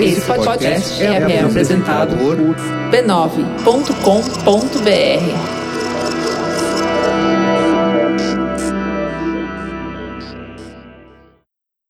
[0.00, 2.36] Esse podcast é, é apresentado por
[2.90, 5.64] b9.com.br.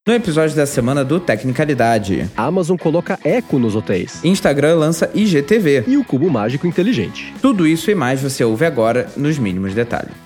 [0.07, 4.23] No episódio da semana do Tecnicalidade, A Amazon coloca eco nos hotéis.
[4.23, 5.85] Instagram lança IGTV.
[5.87, 7.35] E o cubo mágico inteligente.
[7.41, 10.24] Tudo isso e mais você ouve agora nos mínimos detalhes.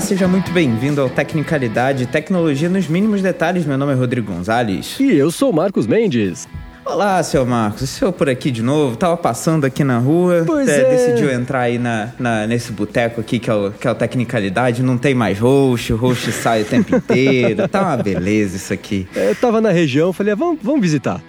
[0.00, 3.66] Olá, seja muito bem-vindo ao Tecnicalidade, tecnologia nos mínimos detalhes.
[3.66, 4.96] Meu nome é Rodrigo Gonzalez.
[4.98, 6.48] E eu sou Marcos Mendes.
[6.86, 7.82] Olá, seu Marcos.
[7.82, 8.96] O senhor por aqui de novo?
[8.96, 10.44] Tava passando aqui na rua.
[10.46, 10.90] Pois é, é.
[10.96, 14.82] Decidiu entrar aí na, na- nesse boteco aqui, que é, o, que é o Tecnicalidade.
[14.82, 17.68] Não tem mais host, o host sai o tempo inteiro.
[17.68, 19.06] Tá uma beleza isso aqui.
[19.14, 21.20] Eu tava na região, falei, ah, vamos, vamos visitar.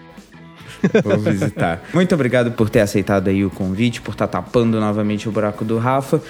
[1.04, 1.84] Vou visitar.
[1.94, 5.78] Muito obrigado por ter aceitado aí o convite, por estar tapando novamente o buraco do
[5.78, 6.22] Rafa.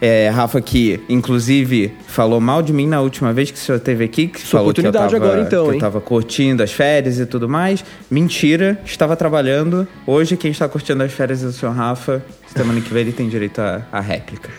[0.00, 4.04] É, Rafa que, inclusive, falou mal de mim na última vez que o senhor esteve
[4.04, 4.28] aqui.
[4.28, 7.18] Que Sua falou que eu oportunidade tava, agora, então, que eu tava curtindo as férias
[7.18, 7.84] e tudo mais.
[8.10, 9.88] Mentira, estava trabalhando.
[10.06, 12.22] Hoje, quem está curtindo as férias é o senhor Rafa.
[12.54, 14.50] Semana que vem ele tem direito à, réplica.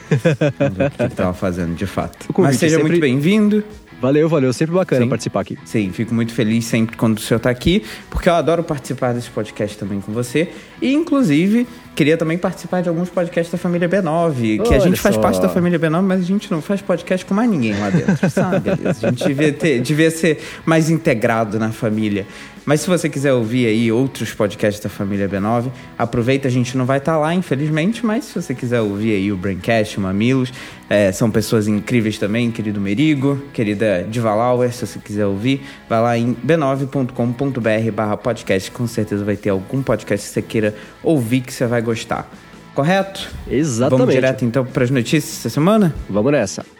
[0.59, 2.27] Vamos ver o que ele estava fazendo, de fato.
[2.38, 3.63] Mas seja sempre- muito bem-vindo.
[3.99, 4.53] Valeu, valeu.
[4.53, 5.09] Sempre bacana Sim.
[5.09, 5.58] participar aqui.
[5.65, 9.30] Sim, fico muito feliz sempre quando o senhor está aqui, porque eu adoro participar desse
[9.30, 10.49] podcast também com você.
[10.80, 14.99] E, inclusive, queria também participar de alguns podcasts da família B9, que a Olha gente
[14.99, 15.21] faz só.
[15.21, 18.29] parte da família B9, mas a gente não faz podcast com mais ninguém lá dentro,
[18.29, 18.69] sabe?
[18.69, 22.27] A gente devia, ter, devia ser mais integrado na família.
[22.67, 26.85] Mas se você quiser ouvir aí outros podcasts da família B9, aproveita, a gente não
[26.85, 30.53] vai estar lá, infelizmente, mas se você quiser ouvir aí o Braincast, o Mamilos,
[30.89, 36.17] é, são pessoas incríveis também, querido Merigo, querida Divalauer, se você quiser ouvir, vai lá
[36.17, 41.53] em b9.com.br barra podcast, com certeza vai ter algum podcast que você queira ouvir que
[41.53, 42.30] você vai gostar.
[42.73, 43.30] Correto?
[43.49, 43.99] Exatamente.
[43.99, 45.93] Vamos direto então para as notícias dessa semana?
[46.09, 46.77] Vamos nessa.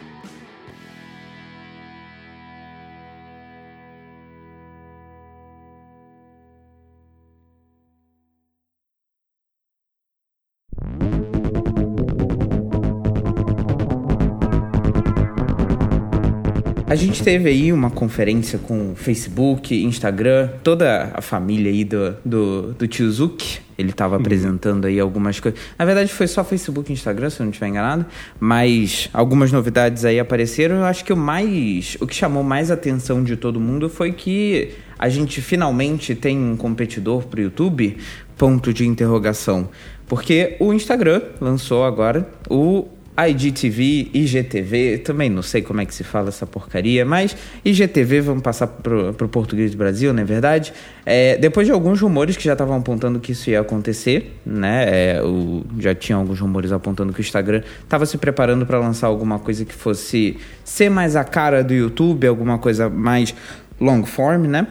[16.88, 22.72] A gente teve aí uma conferência com Facebook, Instagram, toda a família aí do, do,
[22.72, 23.58] do tio Zuck.
[23.76, 25.60] Ele estava apresentando aí algumas coisas.
[25.78, 28.06] Na verdade, foi só Facebook e Instagram, se eu não estiver enganado.
[28.40, 30.76] Mas algumas novidades aí apareceram.
[30.76, 31.98] Eu acho que o mais.
[32.00, 36.56] O que chamou mais atenção de todo mundo foi que a gente finalmente tem um
[36.56, 37.98] competidor para o YouTube,
[38.34, 39.68] ponto de interrogação.
[40.06, 42.88] Porque o Instagram lançou agora o
[43.26, 48.42] IGTV, IGTV, também não sei como é que se fala essa porcaria, mas IGTV, vamos
[48.42, 50.72] passar pro, pro português do Brasil, não é verdade?
[51.04, 54.84] É, depois de alguns rumores que já estavam apontando que isso ia acontecer, né?
[54.88, 59.08] É, o, já tinha alguns rumores apontando que o Instagram estava se preparando para lançar
[59.08, 63.34] alguma coisa que fosse ser mais a cara do YouTube, alguma coisa mais
[63.80, 64.66] long form, né?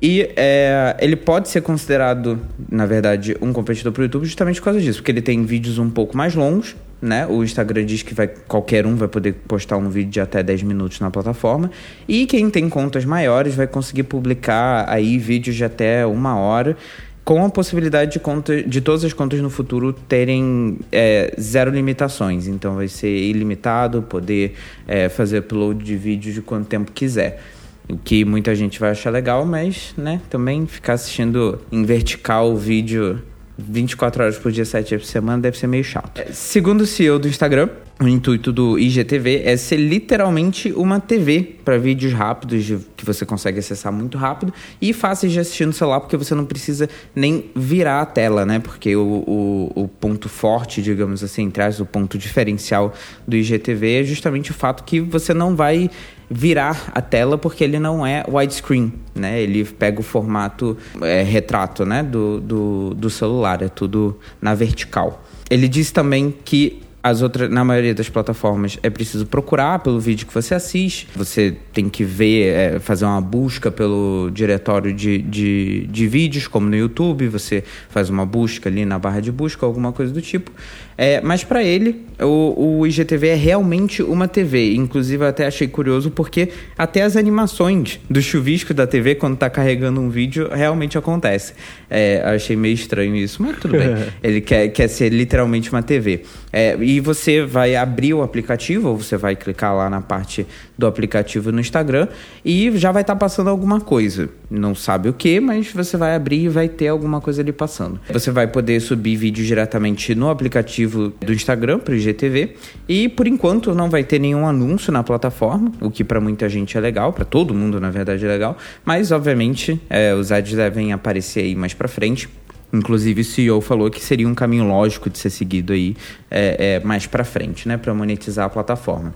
[0.00, 4.64] E é, ele pode ser considerado, na verdade, um competidor para o YouTube justamente por
[4.64, 7.26] causa disso, porque ele tem vídeos um pouco mais longos, né?
[7.26, 10.62] O Instagram diz que vai, qualquer um vai poder postar um vídeo de até 10
[10.62, 11.68] minutos na plataforma.
[12.06, 16.76] E quem tem contas maiores vai conseguir publicar aí vídeos de até uma hora.
[17.24, 22.46] Com a possibilidade de, conta, de todas as contas no futuro terem é, zero limitações.
[22.46, 24.54] Então vai ser ilimitado, poder
[24.86, 27.40] é, fazer upload de vídeo de quanto tempo quiser.
[27.88, 32.56] O que muita gente vai achar legal, mas, né, também ficar assistindo em vertical o
[32.56, 33.20] vídeo
[33.58, 36.22] 24 horas por dia, 7 dias por semana deve ser meio chato.
[36.32, 37.68] Segundo o CEO do Instagram,
[38.00, 43.58] o intuito do IGTV é ser literalmente uma TV para vídeos rápidos que você consegue
[43.58, 48.00] acessar muito rápido e fáceis de assistir no celular, porque você não precisa nem virar
[48.00, 48.58] a tela, né?
[48.58, 52.92] Porque o, o, o ponto forte, digamos assim, traz o ponto diferencial
[53.28, 55.90] do IGTV é justamente o fato que você não vai
[56.32, 59.40] virar a tela porque ele não é widescreen, né?
[59.40, 62.02] Ele pega o formato é, retrato, né?
[62.02, 65.22] Do, do, do celular, é tudo na vertical.
[65.50, 70.24] Ele diz também que as outras, na maioria das plataformas, é preciso procurar pelo vídeo
[70.24, 71.08] que você assiste.
[71.16, 76.68] Você tem que ver, é, fazer uma busca pelo diretório de, de, de vídeos, como
[76.68, 77.26] no YouTube.
[77.28, 80.52] Você faz uma busca ali na barra de busca, alguma coisa do tipo.
[80.96, 84.74] É, mas para ele, o, o IGTV é realmente uma TV.
[84.74, 89.50] Inclusive, eu até achei curioso porque até as animações do chuvisco da TV, quando tá
[89.50, 91.54] carregando um vídeo, realmente acontece.
[91.90, 93.96] É, achei meio estranho isso, mas tudo bem.
[94.22, 96.22] Ele quer, quer ser literalmente uma TV.
[96.52, 100.46] É, e você vai abrir o aplicativo, ou você vai clicar lá na parte
[100.76, 102.08] do aplicativo no Instagram
[102.44, 104.28] e já vai estar tá passando alguma coisa.
[104.50, 108.00] Não sabe o que, mas você vai abrir e vai ter alguma coisa ali passando.
[108.12, 112.54] Você vai poder subir vídeo diretamente no aplicativo do Instagram para o IGTV
[112.88, 116.76] e por enquanto não vai ter nenhum anúncio na plataforma, o que para muita gente
[116.76, 120.92] é legal, para todo mundo na verdade é legal, mas obviamente é, os ads devem
[120.92, 122.28] aparecer aí mais para frente.
[122.72, 125.94] Inclusive o CEO falou que seria um caminho lógico de ser seguido aí
[126.30, 129.14] é, é, mais para frente, né, para monetizar a plataforma.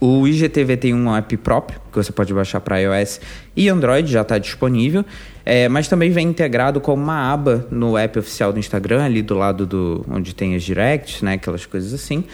[0.00, 3.20] O IGTV tem um app próprio que você pode baixar para iOS
[3.54, 5.04] e Android, já está disponível,
[5.44, 9.34] é, mas também vem integrado com uma aba no app oficial do Instagram, ali do
[9.34, 12.24] lado do onde tem as directs, né, aquelas coisas assim.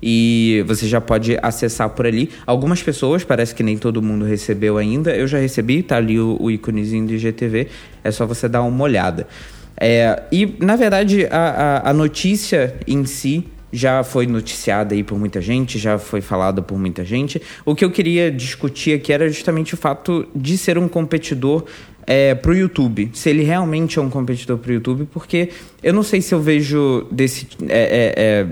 [0.00, 2.30] E você já pode acessar por ali.
[2.46, 5.10] Algumas pessoas, parece que nem todo mundo recebeu ainda.
[5.16, 7.66] Eu já recebi, tá ali o, o íconezinho do IGTV.
[8.04, 9.26] É só você dar uma olhada.
[9.80, 15.18] É, e, na verdade, a, a, a notícia em si já foi noticiada aí por
[15.18, 17.40] muita gente, já foi falada por muita gente.
[17.64, 21.64] O que eu queria discutir aqui era justamente o fato de ser um competidor
[22.06, 23.10] é, o YouTube.
[23.12, 25.50] Se ele realmente é um competidor para o YouTube, porque
[25.82, 27.46] eu não sei se eu vejo desse.
[27.68, 28.46] É, é, é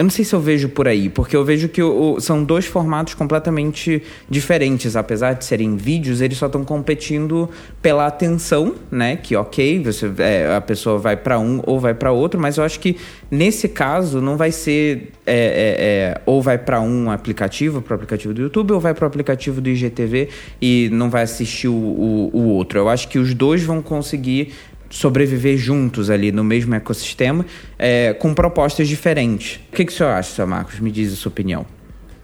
[0.00, 2.42] eu não sei se eu vejo por aí, porque eu vejo que o, o, são
[2.42, 4.96] dois formatos completamente diferentes.
[4.96, 7.50] Apesar de serem vídeos, eles só estão competindo
[7.82, 9.16] pela atenção, né?
[9.16, 12.64] Que ok, você, é, a pessoa vai para um ou vai para outro, mas eu
[12.64, 12.96] acho que
[13.30, 17.96] nesse caso não vai ser é, é, é ou vai para um aplicativo, para o
[17.96, 20.30] aplicativo do YouTube, ou vai para o aplicativo do IGTV
[20.62, 22.78] e não vai assistir o, o, o outro.
[22.78, 24.54] Eu acho que os dois vão conseguir
[24.90, 27.46] sobreviver juntos ali no mesmo ecossistema,
[27.78, 29.60] é, com propostas diferentes.
[29.72, 30.80] O que, que o senhor acha, seu Marcos?
[30.80, 31.64] Me diz a sua opinião.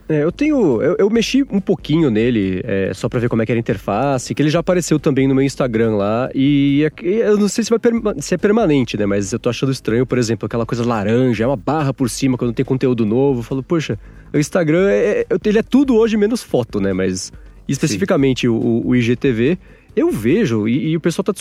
[0.08, 0.80] É, eu tenho.
[0.80, 3.60] Eu, eu, mexi um pouquinho nele, é, só para ver como é que era a
[3.60, 6.30] interface, que ele já apareceu também no meu Instagram lá.
[6.32, 7.80] E eu não sei se, vai
[8.20, 9.04] se é permanente, né?
[9.04, 12.38] Mas eu tô achando estranho, por exemplo, aquela coisa laranja, é uma barra por cima
[12.38, 13.40] quando tem conteúdo novo.
[13.40, 13.98] Eu falo, poxa,
[14.32, 16.92] o Instagram, é, é ele é tudo hoje menos foto, né?
[16.92, 17.32] Mas
[17.68, 19.58] especificamente o, o, IGTV,
[19.96, 21.32] eu vejo, e, e o pessoal tá,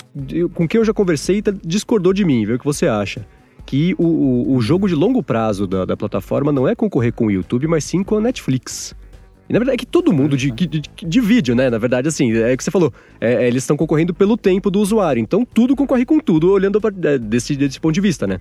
[0.54, 3.28] com quem eu já conversei tá, discordou de mim, vê o que você acha.
[3.66, 7.26] Que o, o, o jogo de longo prazo da, da, plataforma não é concorrer com
[7.26, 8.96] o YouTube, mas sim com a Netflix.
[9.50, 11.70] E na verdade é que todo mundo de, de, de vídeo, né?
[11.70, 12.94] Na verdade, assim, é o que você falou.
[13.20, 15.20] É, é, eles estão concorrendo pelo tempo do usuário.
[15.20, 18.40] Então tudo concorre com tudo, olhando pra, é, desse, desse ponto de vista, né?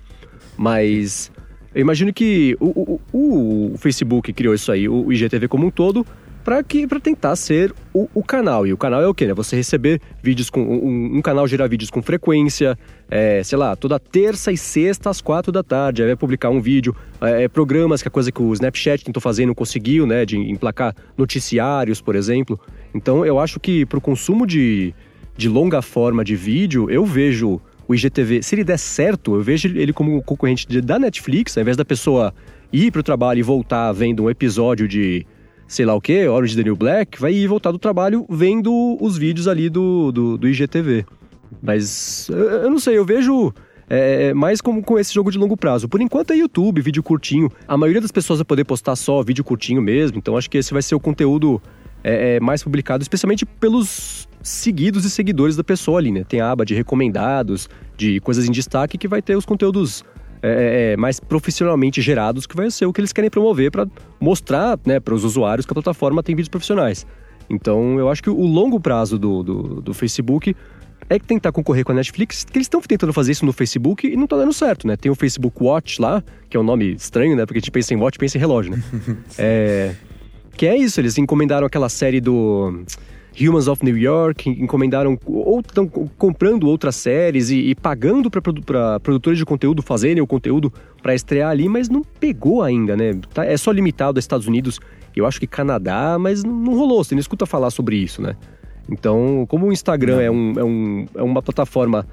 [0.57, 1.31] Mas
[1.73, 6.05] eu imagino que o, o, o Facebook criou isso aí, o IGTV como um todo,
[6.45, 8.67] para que para tentar ser o, o, canal.
[8.67, 9.25] E o canal é o quê?
[9.25, 9.33] Né?
[9.33, 10.61] Você receber vídeos com.
[10.61, 12.77] Um, um canal gerar vídeos com frequência,
[13.09, 16.03] é, sei lá, toda terça e sexta às quatro da tarde.
[16.03, 19.19] Aí vai publicar um vídeo, é, é, programas, que é coisa que o Snapchat tentou
[19.19, 20.23] fazer e não conseguiu, né?
[20.23, 22.59] De emplacar noticiários, por exemplo.
[22.93, 24.93] Então eu acho que para o consumo de,
[25.35, 29.67] de longa forma de vídeo, eu vejo o IGTV, se ele der certo, eu vejo
[29.67, 32.33] ele como concorrente da Netflix, ao invés da pessoa
[32.71, 35.25] ir para o trabalho e voltar vendo um episódio de
[35.67, 39.47] sei lá o que, Orange the New Black, vai voltar do trabalho vendo os vídeos
[39.47, 41.05] ali do, do, do IGTV.
[41.61, 43.53] Mas eu não sei, eu vejo
[43.89, 45.87] é, mais como com esse jogo de longo prazo.
[45.87, 47.49] Por enquanto é YouTube, vídeo curtinho.
[47.67, 50.73] A maioria das pessoas vai poder postar só vídeo curtinho mesmo, então acho que esse
[50.73, 51.61] vai ser o conteúdo
[52.03, 56.23] é, é, mais publicado, especialmente pelos seguidos e seguidores da pessoa ali, né?
[56.23, 57.67] Tem a aba de recomendados,
[57.97, 60.03] de coisas em destaque, que vai ter os conteúdos
[60.45, 63.87] é, é, é, mais profissionalmente gerados, que vai ser o que eles querem promover para
[64.19, 67.03] mostrar né, para os usuários que a plataforma tem vídeos profissionais.
[67.49, 70.55] Então, eu acho que o longo prazo do, do, do Facebook
[71.09, 74.07] é que tentar concorrer com a Netflix, que eles estão tentando fazer isso no Facebook
[74.07, 74.95] e não está dando certo, né?
[74.95, 77.43] Tem o Facebook Watch lá, que é um nome estranho, né?
[77.47, 78.83] Porque a gente pensa em Watch, pensa em relógio, né?
[79.39, 79.95] é...
[80.55, 82.85] Que é isso, eles encomendaram aquela série do
[83.39, 89.37] Humans of New York, encomendaram ou estão comprando outras séries e, e pagando para produtores
[89.37, 93.19] de conteúdo fazerem o conteúdo para estrear ali, mas não pegou ainda, né?
[93.33, 94.79] Tá, é só limitado aos Estados Unidos,
[95.15, 98.35] eu acho que Canadá, mas não rolou, você não escuta falar sobre isso, né?
[98.89, 102.05] Então, como o Instagram é, um, é, um, é uma plataforma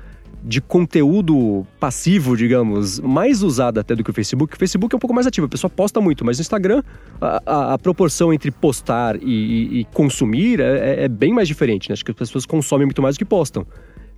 [0.44, 4.54] de conteúdo passivo, digamos, mais usada até do que o Facebook.
[4.54, 6.82] O Facebook é um pouco mais ativo, a pessoa posta muito, mas no Instagram
[7.20, 11.88] a, a, a proporção entre postar e, e, consumir é, é, é, bem mais diferente.
[11.88, 11.92] Né?
[11.92, 13.64] Acho que as pessoas consomem muito mais do que postam.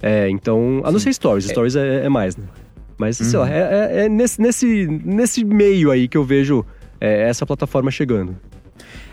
[0.02, 2.44] É, então, a não ser stories, stories é, é mais, né?
[2.96, 3.26] Mas, uhum.
[3.26, 3.52] sei lá, uhum.
[3.52, 6.64] é, é, é, nesse, nesse, nesse meio aí que eu vejo
[7.00, 8.34] essa plataforma chegando.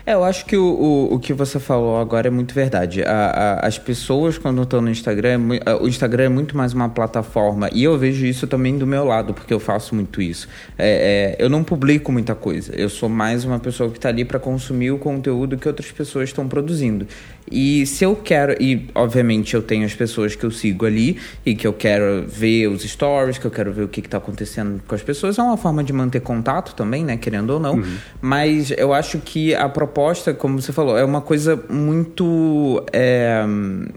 [0.04, 3.02] É, eu acho que o, o, o, que você falou agora é muito verdade.
[3.02, 6.88] A, a, as pessoas, quando estão no Instagram, é, o Instagram é muito mais uma
[6.88, 7.68] plataforma.
[7.72, 10.48] E eu vejo isso também do meu lado, porque eu faço muito isso.
[10.76, 12.74] É, é, eu não publico muita coisa.
[12.74, 16.28] Eu sou mais uma pessoa que está ali para consumir o conteúdo que outras pessoas
[16.28, 17.06] estão produzindo.
[17.50, 21.54] E se eu quero, e obviamente eu tenho as pessoas que eu sigo ali e
[21.54, 24.94] que eu quero ver os stories, que eu quero ver o que está acontecendo com
[24.94, 27.16] as pessoas, é uma forma de manter contato também, né?
[27.16, 27.74] Querendo ou não.
[27.74, 27.96] Uhum.
[28.20, 33.44] Mas eu acho que a proposta, como você falou, é uma coisa muito, é,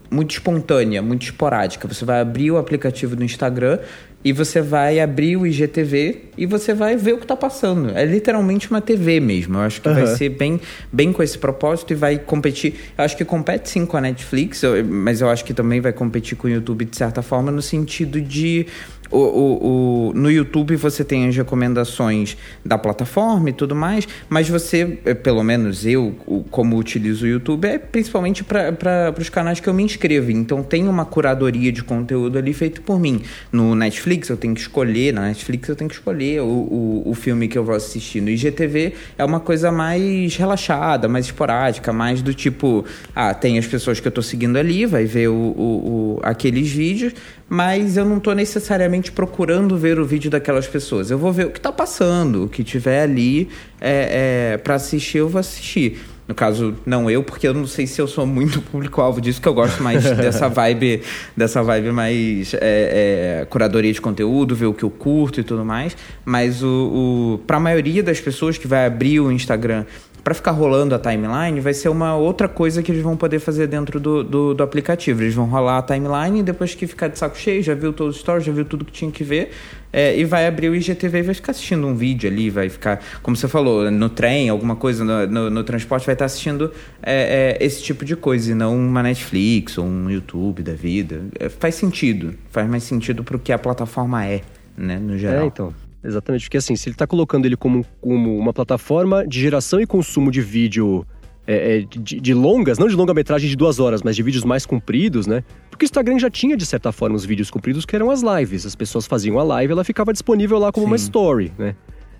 [0.09, 1.87] muito espontânea, muito esporádica.
[1.87, 3.79] Você vai abrir o aplicativo do Instagram
[4.25, 7.91] e você vai abrir o IGTV e você vai ver o que está passando.
[7.95, 9.57] É literalmente uma TV mesmo.
[9.57, 9.93] Eu acho que uhum.
[9.93, 10.59] vai ser bem,
[10.91, 12.73] bem com esse propósito e vai competir.
[12.97, 16.35] Eu acho que compete sim com a Netflix, mas eu acho que também vai competir
[16.35, 18.65] com o YouTube de certa forma, no sentido de
[19.11, 24.49] o, o, o, no YouTube você tem as recomendações da plataforma e tudo mais, mas
[24.49, 26.15] você, eh, pelo menos eu,
[26.49, 30.31] como utilizo o YouTube, é principalmente para os canais que eu me inscrevo.
[30.31, 33.21] Então tem uma curadoria de conteúdo ali feito por mim.
[33.51, 37.13] No Netflix eu tenho que escolher, na Netflix eu tenho que escolher o, o, o
[37.13, 38.21] filme que eu vou assistir.
[38.21, 42.85] No IGTV é uma coisa mais relaxada, mais esporádica, mais do tipo,
[43.15, 47.13] ah, tem as pessoas que eu estou seguindo ali, vai ver o, o, aqueles vídeos,
[47.47, 51.11] mas eu não estou necessariamente procurando ver o vídeo daquelas pessoas.
[51.11, 53.49] Eu vou ver o que está passando, o que tiver ali
[53.79, 55.99] é, é para assistir, eu vou assistir.
[56.27, 59.47] No caso, não eu, porque eu não sei se eu sou muito público-alvo disso, que
[59.47, 61.01] eu gosto mais dessa vibe,
[61.37, 65.63] dessa vibe mais é, é, curadoria de conteúdo, ver o que eu curto e tudo
[65.63, 65.95] mais.
[66.23, 69.85] Mas o, o para a maioria das pessoas que vai abrir o Instagram
[70.25, 73.67] para ficar rolando a timeline, vai ser uma outra coisa que eles vão poder fazer
[73.67, 75.21] dentro do, do, do, aplicativo.
[75.21, 78.15] Eles vão rolar a timeline e depois que ficar de saco cheio, já viu todos
[78.15, 79.51] os stories, já viu tudo que tinha que ver,
[79.93, 83.03] é, e vai abrir o IGTV e vai ficar assistindo um vídeo ali, vai ficar,
[83.21, 86.71] como você falou, no trem, alguma coisa, no, no, no transporte, vai estar assistindo
[87.03, 91.21] é, é, esse tipo de coisa, e não uma Netflix ou um YouTube da vida.
[91.39, 94.41] É, faz sentido, faz mais sentido pro que a plataforma é,
[94.75, 95.43] né, no geral.
[95.43, 95.84] É, então.
[96.05, 99.87] Exatamente, porque assim, se ele está colocando ele como, como uma plataforma de geração e
[99.87, 101.05] consumo de vídeo
[101.47, 104.65] é, é, de, de, longas, não de longa-metragem de duas horas, mas de vídeos mais
[104.65, 105.43] compridos, né?
[105.69, 108.65] Porque o Instagram já tinha, de certa forma, os vídeos compridos que eram as lives.
[108.65, 110.91] As pessoas faziam a live, ela ficava disponível lá como Sim.
[110.91, 111.75] uma story, né?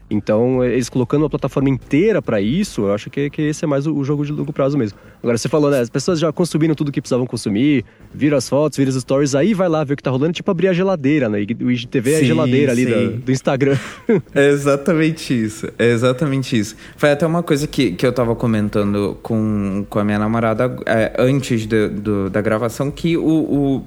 [0.10, 3.88] Então, eles colocando uma plataforma inteira para isso, eu acho que, que esse é mais
[3.88, 5.00] o, o, jogo de longo prazo mesmo.
[5.22, 5.80] Agora, você falou, né?
[5.80, 7.84] As pessoas já consumiram tudo que precisavam consumir,
[8.14, 10.50] viram as fotos, viram as stories, aí vai lá ver o que tá rolando, tipo
[10.52, 11.40] abrir a geladeira, né?
[11.60, 13.78] O IGTV é a geladeira ali do, do, Instagram.
[14.34, 15.68] É exatamente isso.
[15.80, 16.76] É exatamente isso.
[16.98, 21.14] Foi até uma coisa que, que eu tava comentando com, com a minha namorada é,
[21.18, 23.86] antes do, do, da gravação, que o, o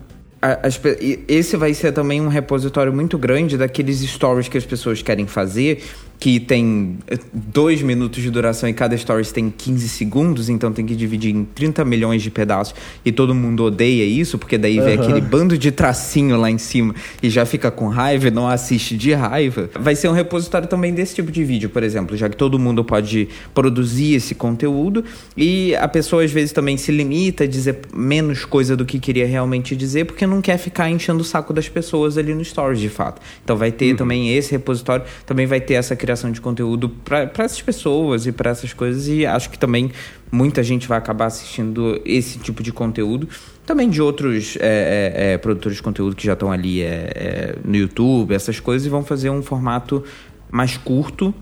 [1.27, 5.83] esse vai ser também um repositório muito grande daqueles stories que as pessoas querem fazer
[6.19, 10.85] que tem eh, dois minutos de duração e cada stories tem 15 segundos, então tem
[10.85, 14.85] que dividir em 30 milhões de pedaços e todo mundo odeia isso, porque daí uhum.
[14.85, 18.49] vê aquele bando de tracinho lá em cima e já fica com raiva e não
[18.49, 19.71] assiste de raiva.
[19.79, 22.85] Vai ser um repositório também desse tipo de vídeo, por exemplo, já que todo mundo
[22.85, 25.05] pode produzir esse conteúdo
[25.37, 29.27] e a pessoa às vezes também se limita a dizer menos coisa do que queria
[29.27, 32.89] realmente dizer, porque não quer ficar enchendo o saco das pessoas ali no stories, de
[32.89, 33.21] fato.
[33.45, 33.97] Então vai ter uhum.
[33.97, 38.51] também esse repositório, também vai ter essa criação de conteúdo para essas pessoas e para
[38.51, 39.09] essas coisas.
[39.09, 39.91] E acho que também
[40.33, 43.29] muita gente vai acabar assistindo esse tipo de conteúdo.
[43.67, 47.55] Também de outros é, é, é, produtores de conteúdo que já estão ali é, é,
[47.63, 50.03] no YouTube, essas coisas, e vão fazer um formato
[50.51, 51.35] mais curto,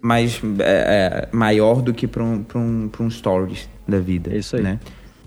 [0.00, 4.32] mais é, maior do que para um, um, um stories da vida.
[4.32, 4.62] É isso aí.
[4.62, 4.78] Né?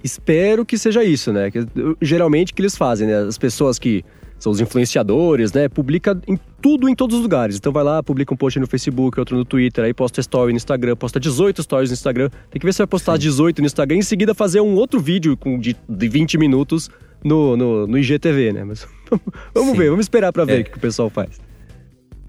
[0.02, 1.52] Espero que seja isso, né?
[1.52, 1.68] Que,
[2.02, 3.18] geralmente o que eles fazem, né?
[3.24, 4.06] As pessoas que
[4.40, 5.68] são os influenciadores, né?
[5.68, 7.58] Publica em tudo em todos os lugares.
[7.58, 10.58] Então vai lá, publica um post no Facebook, outro no Twitter, aí posta story no
[10.58, 12.30] Instagram, posta 18 stories no Instagram.
[12.50, 13.20] Tem que ver se vai postar Sim.
[13.20, 16.90] 18 no Instagram e em seguida fazer um outro vídeo com de, de 20 minutos
[17.24, 18.64] no, no, no IGTV, né?
[18.64, 18.88] Mas
[19.54, 19.78] vamos Sim.
[19.78, 20.62] ver, vamos esperar para ver é.
[20.62, 21.40] o que o pessoal faz.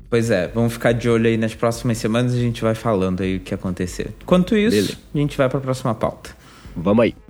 [0.09, 3.23] Pois é, vamos ficar de olho aí nas próximas semanas e a gente vai falando
[3.23, 4.15] aí o que acontecer.
[4.23, 4.99] Enquanto isso, Beleza.
[5.15, 6.31] a gente vai para a próxima pauta.
[6.77, 7.26] Vamos aí.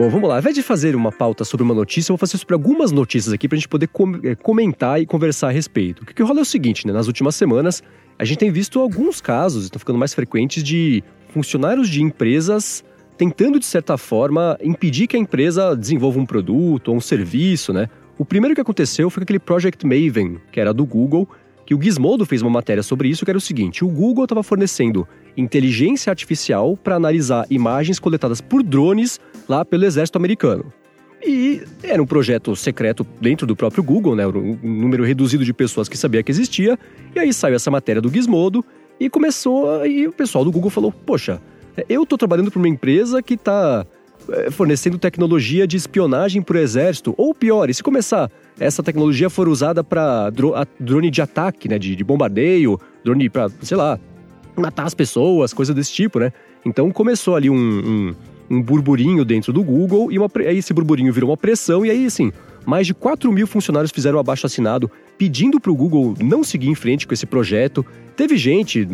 [0.00, 0.36] Bom, vamos lá.
[0.36, 3.34] Ao invés de fazer uma pauta sobre uma notícia, eu vou fazer sobre algumas notícias
[3.34, 6.02] aqui para a gente poder com eh, comentar e conversar a respeito.
[6.02, 6.92] O que, que rola é o seguinte, né?
[6.94, 7.82] Nas últimas semanas,
[8.18, 12.82] a gente tem visto alguns casos, estão ficando mais frequentes, de funcionários de empresas
[13.18, 17.86] tentando, de certa forma, impedir que a empresa desenvolva um produto ou um serviço, né?
[18.16, 21.28] O primeiro que aconteceu foi aquele Project Maven, que era do Google,
[21.66, 24.42] que o Gizmodo fez uma matéria sobre isso, que era o seguinte: o Google estava
[24.42, 25.06] fornecendo
[25.36, 30.72] inteligência artificial para analisar imagens coletadas por drones lá pelo exército americano.
[31.22, 34.26] E era um projeto secreto dentro do próprio Google, né?
[34.26, 36.78] Um número reduzido de pessoas que sabia que existia.
[37.14, 38.64] E aí saiu essa matéria do Gizmodo
[38.98, 39.84] e começou.
[39.84, 41.40] E o pessoal do Google falou: Poxa,
[41.88, 43.86] eu estou trabalhando para uma empresa que está
[44.30, 47.14] eh, fornecendo tecnologia de espionagem para o exército.
[47.18, 50.30] Ou pior, e se começar essa tecnologia for usada para
[50.78, 51.78] drone de ataque, né?
[51.78, 54.00] De, de bombardeio, drone para, sei lá,
[54.60, 56.32] matar as pessoas, coisa desse tipo, né?
[56.64, 58.14] Então começou ali um, um
[58.50, 62.04] um burburinho dentro do Google e uma, aí esse burburinho virou uma pressão e aí,
[62.04, 62.32] assim,
[62.66, 66.68] mais de 4 mil funcionários fizeram um abaixo assinado pedindo para o Google não seguir
[66.68, 67.86] em frente com esse projeto.
[68.16, 68.86] Teve gente,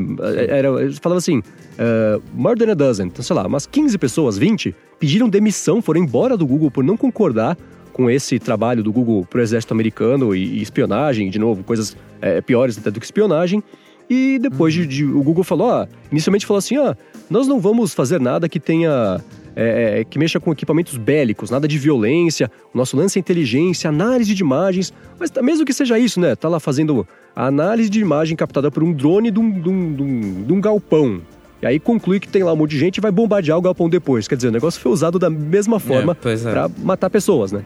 [0.48, 0.68] era,
[1.00, 5.28] falava assim, uh, more than a dozen, então, sei lá, umas 15 pessoas, 20, pediram
[5.28, 7.56] demissão, foram embora do Google por não concordar
[7.94, 11.96] com esse trabalho do Google para o exército americano e, e, espionagem, de novo, coisas
[12.20, 13.62] é, piores até do que espionagem.
[14.08, 16.94] E depois de, de, o Google falou, ó, inicialmente falou assim, ó,
[17.28, 19.20] nós não vamos fazer nada que tenha
[19.56, 22.50] é, é, que mexa com equipamentos bélicos, nada de violência.
[22.74, 24.92] O nosso lance é inteligência, análise de imagens.
[25.18, 26.36] Mas tá, mesmo que seja isso, né?
[26.36, 29.94] Tá lá fazendo a análise de imagem captada por um drone de um, de um,
[29.94, 31.22] de um, de um galpão.
[31.62, 33.88] E aí conclui que tem lá um monte de gente e vai bombardear o galpão
[33.88, 34.28] depois.
[34.28, 36.38] Quer dizer, o negócio foi usado da mesma forma é, é.
[36.38, 37.64] para matar pessoas, né?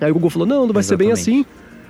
[0.00, 1.20] Aí o Google falou: não, não vai Exatamente.
[1.20, 1.46] ser bem assim.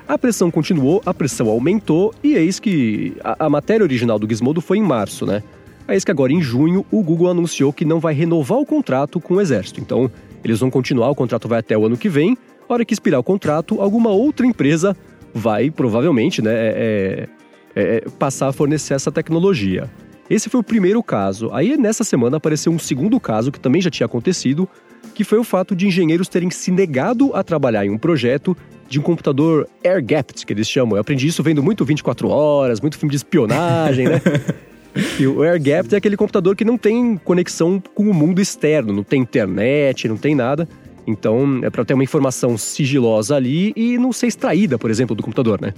[0.08, 4.60] A pressão continuou, a pressão aumentou, e eis que a, a matéria original do Gizmodo
[4.60, 5.42] foi em março, né?
[5.88, 9.20] É isso que agora, em junho, o Google anunciou que não vai renovar o contrato
[9.20, 9.80] com o Exército.
[9.80, 10.10] Então,
[10.44, 12.38] eles vão continuar, o contrato vai até o ano que vem.
[12.68, 14.96] A hora que expirar o contrato, alguma outra empresa
[15.34, 17.28] vai, provavelmente, né, é,
[17.75, 19.90] é, é, passar a fornecer essa tecnologia.
[20.30, 21.50] Esse foi o primeiro caso.
[21.52, 24.68] Aí, nessa semana, apareceu um segundo caso que também já tinha acontecido,
[25.14, 28.56] que foi o fato de engenheiros terem se negado a trabalhar em um projeto
[28.88, 30.96] de um computador air-gapped, que eles chamam.
[30.96, 34.20] Eu aprendi isso vendo muito 24 horas, muito filme de espionagem, né?
[35.20, 38.94] E o air gap é aquele computador que não tem conexão com o mundo externo,
[38.94, 40.66] não tem internet, não tem nada.
[41.06, 45.22] Então, é para ter uma informação sigilosa ali e não ser extraída, por exemplo, do
[45.22, 45.74] computador, né?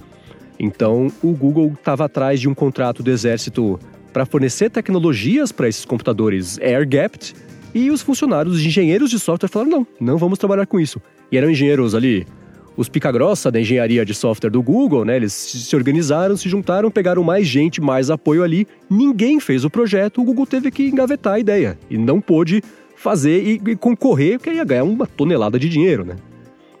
[0.57, 3.79] Então, o Google estava atrás de um contrato do exército
[4.11, 7.35] para fornecer tecnologias para esses computadores air-gapped
[7.73, 11.01] e os funcionários, os engenheiros de software falaram: não, não vamos trabalhar com isso.
[11.31, 12.25] E eram engenheiros ali
[12.79, 15.17] os pica-grossa da engenharia de software do Google, né?
[15.17, 18.65] Eles se organizaram, se juntaram, pegaram mais gente, mais apoio ali.
[18.89, 22.63] Ninguém fez o projeto, o Google teve que engavetar a ideia e não pôde
[22.95, 26.15] fazer e, e concorrer, porque ia ganhar uma tonelada de dinheiro, né?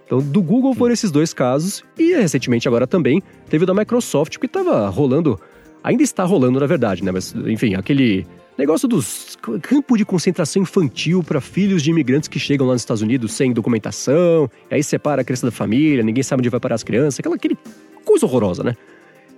[0.05, 4.37] Então, do Google foram esses dois casos e recentemente agora também teve o da Microsoft,
[4.37, 5.37] que estava rolando,
[5.83, 7.11] ainda está rolando na verdade, né?
[7.11, 8.25] Mas enfim, aquele
[8.59, 13.01] Negócio dos campo de concentração infantil para filhos de imigrantes que chegam lá nos Estados
[13.01, 16.83] Unidos sem documentação, aí separa a criança da família, ninguém sabe onde vai parar as
[16.83, 17.57] crianças, aquela aquele
[18.03, 18.75] coisa horrorosa, né?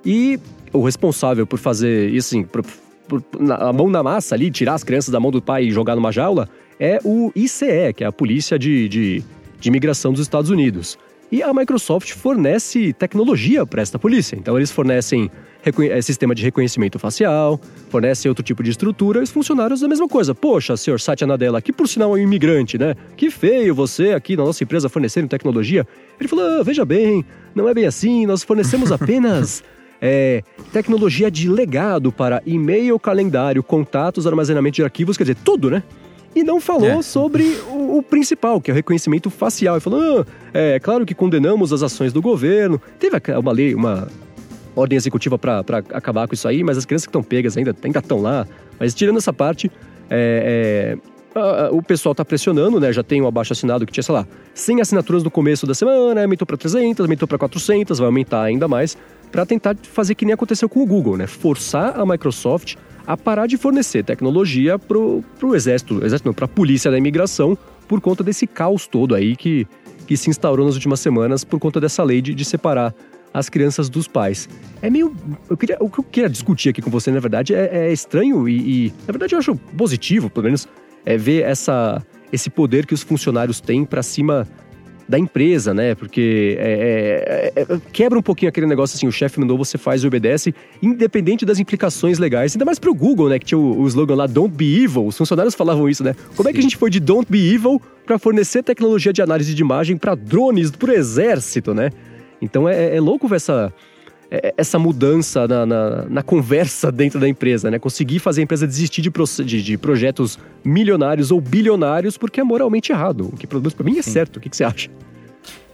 [0.03, 0.39] E
[0.73, 2.65] o responsável por fazer isso, assim, por,
[3.07, 5.71] por, na, a mão na massa ali, tirar as crianças da mão do pai e
[5.71, 9.23] jogar numa jaula, é o ICE, que é a Polícia de, de,
[9.59, 10.97] de Imigração dos Estados Unidos.
[11.31, 14.35] E a Microsoft fornece tecnologia para esta polícia.
[14.35, 15.31] Então, eles fornecem
[15.63, 17.57] é, sistema de reconhecimento facial,
[17.89, 20.35] fornece outro tipo de estrutura, e os funcionários a mesma coisa.
[20.35, 22.95] Poxa, senhor Satya Nadella, que por sinal é um imigrante, né?
[23.15, 25.87] Que feio você aqui na nossa empresa fornecendo tecnologia.
[26.19, 27.23] Ele falou: ah, veja bem,
[27.55, 29.63] não é bem assim, nós fornecemos apenas.
[30.03, 35.83] É, tecnologia de legado para e-mail, calendário, contatos, armazenamento de arquivos, quer dizer, tudo, né?
[36.33, 37.01] E não falou é.
[37.01, 39.75] sobre o, o, principal, que é o reconhecimento facial.
[39.75, 42.81] Ele falou: ah, é claro que condenamos as ações do governo.
[42.99, 44.07] Teve uma lei, uma
[44.75, 45.59] ordem executiva para
[45.93, 48.47] acabar com isso aí, mas as crianças que estão pegas ainda estão lá.
[48.79, 49.69] Mas tirando essa parte,
[50.09, 50.97] é,
[51.35, 52.91] é, a, a, o pessoal está pressionando, né?
[52.93, 56.21] Já tem um abaixo assinado que tinha, sei lá, 100 assinaturas no começo da semana,
[56.21, 58.97] aumentou para 300, aumentou para 400, vai aumentar ainda mais,
[59.31, 61.27] para tentar fazer que nem aconteceu com o Google, né?
[61.27, 66.47] Forçar a Microsoft a parar de fornecer tecnologia para o exército, exército não, para a
[66.47, 69.67] polícia da imigração, por conta desse caos todo aí que,
[70.07, 72.93] que se instaurou nas últimas semanas por conta dessa lei de, de separar
[73.33, 74.49] as crianças dos pais.
[74.81, 75.15] É meio.
[75.49, 78.47] Eu queria, o que eu queria discutir aqui com você, na verdade, é, é estranho
[78.47, 80.67] e, e, na verdade, eu acho positivo, pelo menos,
[81.05, 84.47] é ver essa, esse poder que os funcionários têm para cima
[85.11, 85.93] da empresa, né?
[85.93, 90.03] Porque é, é, é, quebra um pouquinho aquele negócio assim: o chefe mandou, você faz
[90.03, 92.55] e obedece, independente das implicações legais.
[92.55, 93.37] Ainda mais pro Google, né?
[93.37, 95.05] Que tinha o, o slogan lá, Don't be evil.
[95.05, 96.15] Os funcionários falavam isso, né?
[96.35, 99.53] Como é que a gente foi de Don't be evil para fornecer tecnologia de análise
[99.53, 101.89] de imagem para drones pro exército, né?
[102.41, 103.73] Então é, é louco ver essa, é,
[104.55, 107.77] essa mudança na, na, na, conversa dentro da empresa, né?
[107.77, 112.43] Conseguir fazer a empresa desistir de, pro, de, de projetos milionários ou bilionários porque é
[112.43, 113.29] moralmente errado.
[113.33, 114.11] O que, pelo menos, pra mim, é Sim.
[114.11, 114.37] certo.
[114.37, 114.89] O que, que você acha?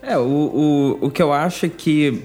[0.02, 2.22] É, o, o, o que eu acho é que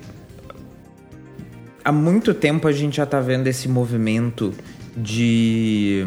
[1.86, 4.54] há muito tempo a gente já tá vendo esse movimento
[4.98, 6.04] de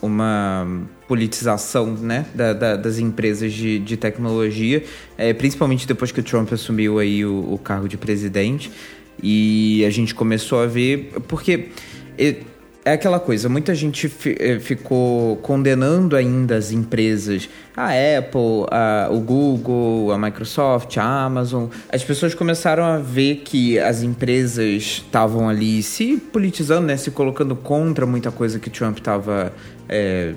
[0.00, 0.66] uma
[1.06, 4.84] politização né, da, da, das empresas de, de tecnologia,
[5.16, 8.70] é, principalmente depois que o Trump assumiu aí o, o cargo de presidente.
[9.22, 11.12] E a gente começou a ver.
[11.26, 11.68] Porque
[12.88, 19.20] é aquela coisa, muita gente eh, ficou condenando ainda as empresas, a Apple, a, o
[19.20, 21.66] Google, a Microsoft, a Amazon.
[21.92, 27.54] As pessoas começaram a ver que as empresas estavam ali se politizando, né, se colocando
[27.54, 29.52] contra muita coisa que Trump estava
[29.86, 30.32] é,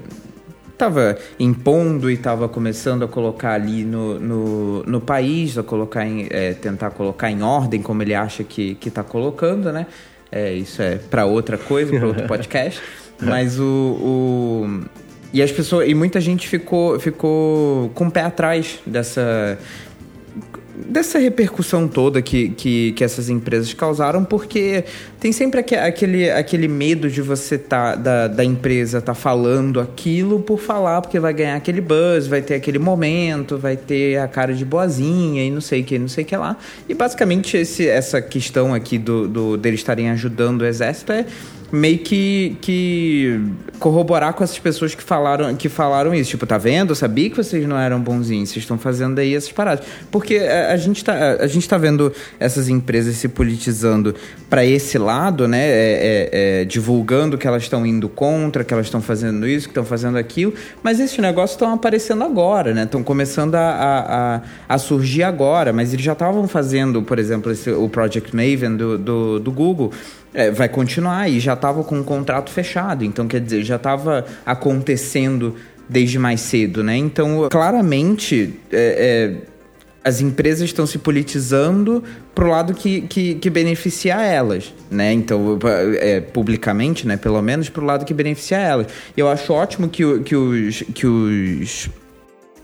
[0.81, 6.27] estava impondo e estava começando a colocar ali no, no, no país, a colocar em,
[6.29, 9.85] é, tentar colocar em ordem como ele acha que está colocando, né?
[10.31, 12.81] É, isso é para outra coisa, para outro podcast.
[13.21, 14.81] Mas o, o,
[15.31, 19.59] e as pessoas e muita gente ficou ficou com o pé atrás dessa
[20.85, 24.83] dessa repercussão toda que, que, que, essas empresas causaram, porque
[25.19, 30.59] tem sempre aquele, aquele medo de você tá da, da empresa tá falando aquilo por
[30.59, 34.65] falar, porque vai ganhar aquele buzz, vai ter aquele momento, vai ter a cara de
[34.65, 36.57] boazinha e não sei o que, não sei o que lá.
[36.87, 41.25] E basicamente esse, essa questão aqui do, do deles estarem ajudando o exército é
[41.71, 43.41] meio que, que
[43.79, 46.31] corroborar com essas pessoas que falaram, que falaram isso.
[46.31, 46.91] Tipo, tá vendo?
[46.91, 49.85] Eu sabia que vocês não eram bonzinhos, vocês estão fazendo aí essas paradas.
[50.11, 54.13] Porque a, a, gente, tá, a gente tá vendo essas empresas se politizando
[54.49, 55.61] para esse lado, né?
[55.61, 59.71] É, é, é, divulgando que elas estão indo contra, que elas estão fazendo isso, que
[59.71, 60.53] estão fazendo aquilo.
[60.83, 62.83] Mas esses negócios estão aparecendo agora, né?
[62.83, 65.71] Estão começando a, a, a, surgir agora.
[65.71, 69.91] Mas eles já estavam fazendo, por exemplo, esse, o Project Maven do, do, do Google
[70.33, 74.25] é, vai continuar e já estava com um contrato fechado, então quer dizer, já estava
[74.45, 75.55] acontecendo
[75.87, 76.95] desde mais cedo, né?
[76.95, 79.51] Então, claramente, é, é,
[80.03, 85.11] as empresas estão se politizando pro lado que, que, que beneficia elas, né?
[85.11, 85.59] Então,
[85.99, 87.17] é, publicamente, né?
[87.17, 88.87] Pelo menos pro lado que beneficia elas.
[89.17, 91.89] Eu acho ótimo que, que, os, que os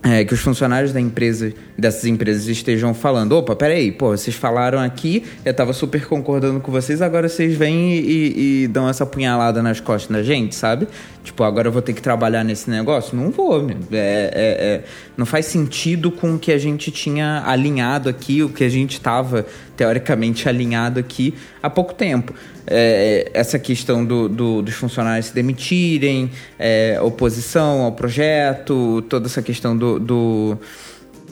[0.03, 4.79] é, que os funcionários da empresa, dessas empresas estejam falando, opa, peraí, pô, vocês falaram
[4.79, 9.05] aqui, eu tava super concordando com vocês, agora vocês vêm e, e, e dão essa
[9.05, 10.88] punhalada nas costas da gente, sabe?
[11.27, 13.15] Tipo, agora eu vou ter que trabalhar nesse negócio?
[13.17, 14.83] Não vou, é, é, é,
[15.17, 18.93] não faz sentido com o que a gente tinha alinhado aqui, o que a gente
[18.93, 22.33] estava teoricamente alinhado aqui há pouco tempo
[22.67, 29.41] é, essa questão do, do, dos funcionários se demitirem, é, oposição ao projeto, toda essa
[29.41, 30.57] questão do, do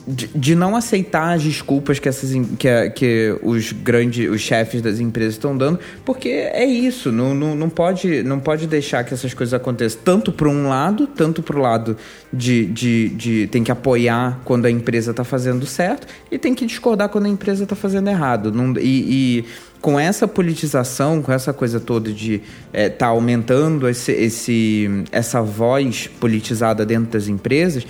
[0.06, 5.00] de, de, não aceitar as desculpas que, essas, que, que os grandes, os chefes das
[5.00, 9.34] empresas estão dando, porque é isso, não, não, não, pode, não pode deixar que essas
[9.34, 11.96] coisas aconteçam tanto para um lado, tanto para o lado
[12.32, 16.64] de, de, de tem que apoiar quando a empresa está fazendo certo e tem que
[16.64, 18.52] discordar quando a empresa está fazendo errado.
[18.52, 19.44] Não, e, e
[19.80, 22.40] com essa politização, com essa coisa toda de
[22.72, 27.86] é, tá aumentando esse, esse, essa voz politizada dentro das empresas,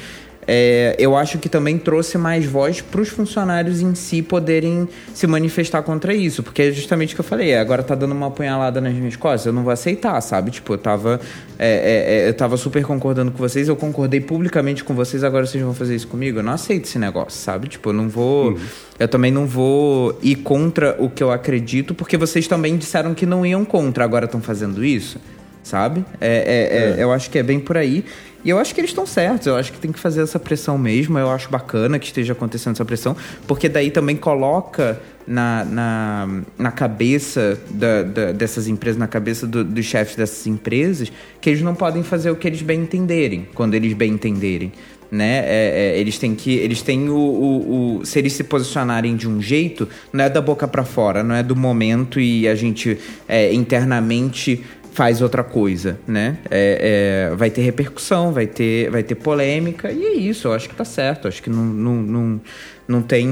[0.46, 5.26] é, eu acho que também trouxe mais voz para os funcionários em si poderem se
[5.26, 8.28] manifestar contra isso, porque é justamente o que eu falei, é, agora tá dando uma
[8.28, 10.52] apunhalada nas minhas costas, eu não vou aceitar, sabe?
[10.52, 11.20] Tipo, eu tava,
[11.58, 15.46] é, é, é, eu tava super concordando com vocês, eu concordei publicamente com vocês, agora
[15.46, 16.38] vocês vão fazer isso comigo?
[16.38, 17.68] Eu não aceito esse negócio, sabe?
[17.68, 18.50] Tipo, eu não vou.
[18.50, 18.58] Uhum.
[18.98, 23.26] Eu também não vou ir contra o que eu acredito, porque vocês também disseram que
[23.26, 25.18] não iam contra, agora estão fazendo isso,
[25.62, 26.04] sabe?
[26.20, 28.04] É, é, é, Eu acho que é bem por aí.
[28.46, 30.78] E eu acho que eles estão certos, eu acho que tem que fazer essa pressão
[30.78, 31.18] mesmo.
[31.18, 36.70] Eu acho bacana que esteja acontecendo essa pressão, porque daí também coloca na, na, na
[36.70, 41.74] cabeça da, da, dessas empresas, na cabeça do, dos chefes dessas empresas, que eles não
[41.74, 44.72] podem fazer o que eles bem entenderem, quando eles bem entenderem.
[45.10, 45.38] Né?
[45.38, 46.52] É, é, eles têm que.
[46.52, 50.40] Eles têm o, o, o, Se eles se posicionarem de um jeito, não é da
[50.40, 54.64] boca para fora, não é do momento e a gente é, internamente
[54.96, 56.38] faz outra coisa, né?
[56.50, 60.70] É, é, vai ter repercussão, vai ter, vai ter polêmica, e é isso, eu acho
[60.70, 62.40] que tá certo, acho que não, não, não,
[62.88, 63.28] não, tem,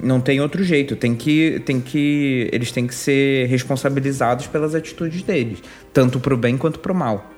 [0.00, 5.20] não tem outro jeito, tem que, tem que, eles têm que ser responsabilizados pelas atitudes
[5.22, 5.60] deles,
[5.92, 7.28] tanto pro bem quanto pro mal.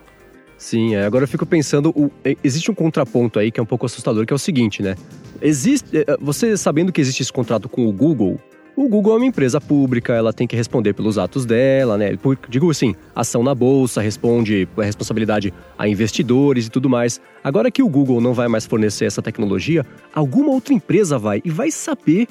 [0.59, 2.11] Sim, é, agora eu fico pensando, o,
[2.45, 4.97] existe um contraponto aí que é um pouco assustador, que é o seguinte, né?
[5.41, 8.39] Existe, é, você sabendo que existe esse contrato com o Google,
[8.85, 12.17] o Google é uma empresa pública, ela tem que responder pelos atos dela, né?
[12.49, 17.21] Digo assim, ação na bolsa, responde a responsabilidade a investidores e tudo mais.
[17.45, 21.51] Agora que o Google não vai mais fornecer essa tecnologia, alguma outra empresa vai e
[21.51, 22.27] vai saber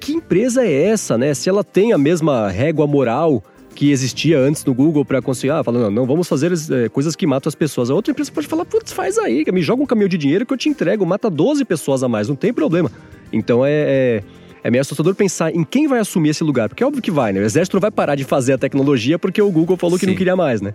[0.00, 1.32] que empresa é essa, né?
[1.34, 5.62] Se ela tem a mesma régua moral que existia antes no Google para conseguir, ah,
[5.62, 7.90] falando, não, não vamos fazer é, coisas que matam as pessoas.
[7.90, 10.52] A outra empresa pode falar, putz, faz aí, me joga um caminhão de dinheiro que
[10.52, 12.90] eu te entrego, mata 12 pessoas a mais, não tem problema.
[13.32, 14.22] Então é, é
[14.66, 17.32] é meio assustador pensar em quem vai assumir esse lugar, porque é óbvio que vai,
[17.32, 17.38] né?
[17.38, 20.00] O exército não vai parar de fazer a tecnologia porque o Google falou Sim.
[20.00, 20.74] que não queria mais, né?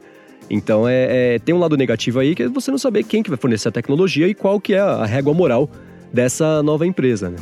[0.50, 3.30] Então é, é, tem um lado negativo aí que é você não saber quem que
[3.30, 5.70] vai fornecer a tecnologia e qual que é a régua moral
[6.12, 7.36] dessa nova empresa, né?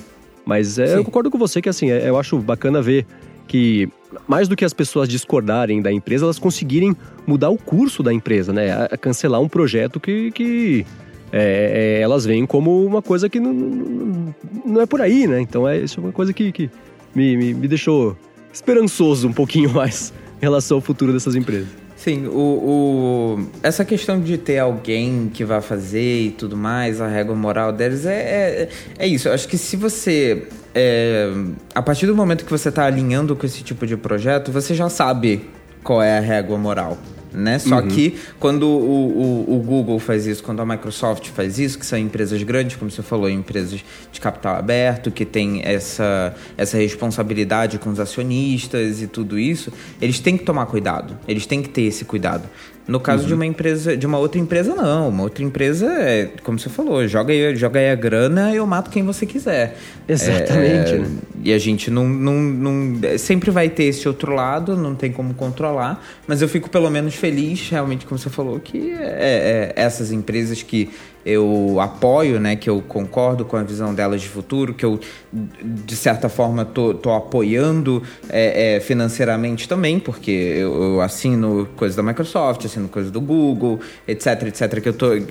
[0.43, 3.05] Mas é, eu concordo com você que assim, é, eu acho bacana ver
[3.47, 3.87] que
[4.27, 6.95] mais do que as pessoas discordarem da empresa, elas conseguirem
[7.27, 8.71] mudar o curso da empresa, né?
[8.71, 10.83] A, a cancelar um projeto que, que
[11.31, 15.39] é, é, elas veem como uma coisa que não, não, não, é por aí, né?
[15.41, 16.69] Então é isso é uma coisa que, que
[17.13, 18.17] me, me, me deixou
[18.51, 21.67] esperançoso um pouquinho mais em relação ao futuro dessas empresas.
[21.95, 27.07] Sim, o, o, essa questão de ter alguém que vai fazer e tudo mais, a
[27.07, 29.27] régua moral deles, é, é, é isso.
[29.27, 30.47] Eu acho que se você.
[30.73, 31.29] É,
[31.75, 34.87] a partir do momento que você está alinhando com esse tipo de projeto, você já
[34.87, 35.41] sabe
[35.83, 36.97] qual é a régua moral
[37.31, 37.59] né?
[37.59, 37.87] Só uhum.
[37.87, 41.97] que quando o, o, o, Google faz isso, quando a Microsoft faz isso, que são
[41.97, 47.89] empresas grandes, como você falou, empresas de capital aberto, que tem essa, essa responsabilidade com
[47.89, 52.05] os acionistas e tudo isso, eles têm que tomar cuidado, eles têm que ter esse
[52.05, 52.49] cuidado.
[52.89, 53.27] No caso uhum.
[53.27, 55.09] de uma empresa, de uma outra empresa, não.
[55.09, 58.65] Uma outra empresa é, como você falou, joga aí, joga aí a grana e eu
[58.65, 59.77] mato quem você quiser.
[60.07, 60.95] Exatamente.
[60.95, 61.05] É,
[61.43, 63.17] e a gente não, não, não.
[63.19, 66.03] Sempre vai ter esse outro lado, não tem como controlar.
[66.25, 70.63] Mas eu fico pelo menos feliz, realmente, como você falou, que é, é essas empresas
[70.63, 70.89] que
[71.25, 74.99] eu apoio, né, que eu concordo com a visão delas de futuro, que eu,
[75.31, 81.95] de certa forma, tô, tô apoiando é, é, financeiramente também, porque eu, eu, assino coisas
[81.95, 85.21] da Microsoft, assino coisas do Google, etc, etc, que eu tô, é,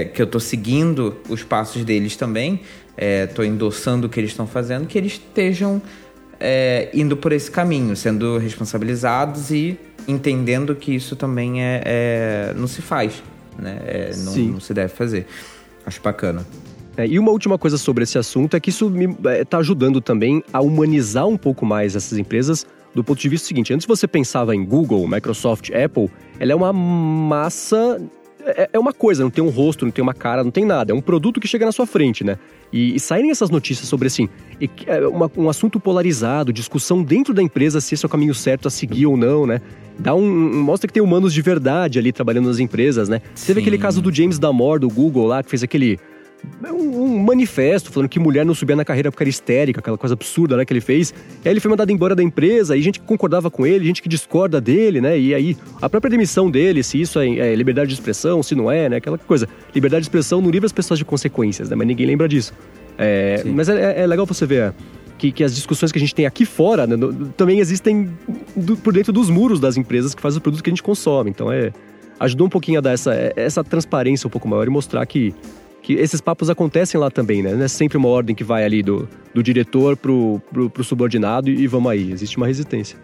[0.00, 2.60] é que eu tô seguindo os passos deles também,
[2.96, 5.80] estou é, endossando o que eles estão fazendo, que eles estejam
[6.38, 12.82] é, indo por esse caminho, sendo responsabilizados e entendendo que isso também é, não se
[12.82, 13.22] faz
[13.58, 13.78] né?
[13.84, 15.26] É, não, não, se deve fazer.
[15.84, 16.46] Acho bacana.
[16.96, 18.92] É, e uma última coisa sobre esse assunto é que isso
[19.40, 23.46] está é, ajudando também a humanizar um pouco mais essas empresas do ponto de vista
[23.46, 23.72] seguinte.
[23.72, 28.00] Antes você pensava em Google, Microsoft, Apple, ela é uma massa
[28.56, 30.92] é, é uma coisa, não tem um rosto, não tem uma cara, não tem nada.
[30.92, 32.38] É um produto que chega na sua frente, né?
[32.72, 34.28] E, e saírem essas notícias sobre, assim,
[34.86, 38.68] é, uma, um assunto polarizado, discussão dentro da empresa se esse é o caminho certo
[38.68, 39.60] a seguir ou não, né?
[39.98, 43.20] Dá um, um mostra que tem humanos de verdade ali trabalhando nas empresas, né?
[43.34, 43.48] Sim.
[43.48, 45.98] Teve aquele caso do James Damore, do Google lá, que fez aquele
[46.64, 50.14] um, um, manifesto falando que mulher não subia na carreira porque era histérica, aquela coisa
[50.14, 51.14] absurda né, que ele fez.
[51.44, 54.02] E aí ele foi mandado embora da empresa, e gente que concordava com ele, gente
[54.02, 55.18] que discorda dele, né?
[55.18, 58.70] E aí a própria demissão dele, se isso é, é liberdade de expressão, se não
[58.70, 58.96] é, né?
[58.96, 59.48] Aquela coisa.
[59.74, 61.76] Liberdade de expressão não livra as pessoas de consequências, né?
[61.76, 62.52] Mas ninguém lembra disso.
[62.96, 64.74] É, mas é, é, legal você ver
[65.16, 68.10] que, que, as discussões que a gente tem aqui fora né, no, também existem
[68.56, 71.30] do, por dentro dos muros das empresas que fazem o produto que a gente consome.
[71.30, 71.72] Então é
[72.20, 75.34] ajudou um pouquinho a dar essa, essa transparência um pouco maior e mostrar que
[75.88, 77.54] que esses papos acontecem lá também, né?
[77.54, 81.48] Não é sempre uma ordem que vai ali do, do diretor pro, pro, pro subordinado
[81.48, 82.12] e, e vamos aí.
[82.12, 82.98] Existe uma resistência.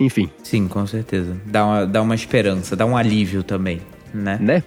[0.00, 0.30] Enfim.
[0.42, 1.36] Sim, com certeza.
[1.44, 3.82] Dá uma, dá uma esperança, dá um alívio também,
[4.14, 4.38] né?
[4.40, 4.62] Né?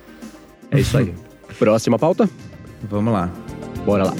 [0.70, 1.12] É isso aí.
[1.58, 2.30] Próxima pauta?
[2.88, 3.28] Vamos lá.
[3.84, 4.14] Bora lá.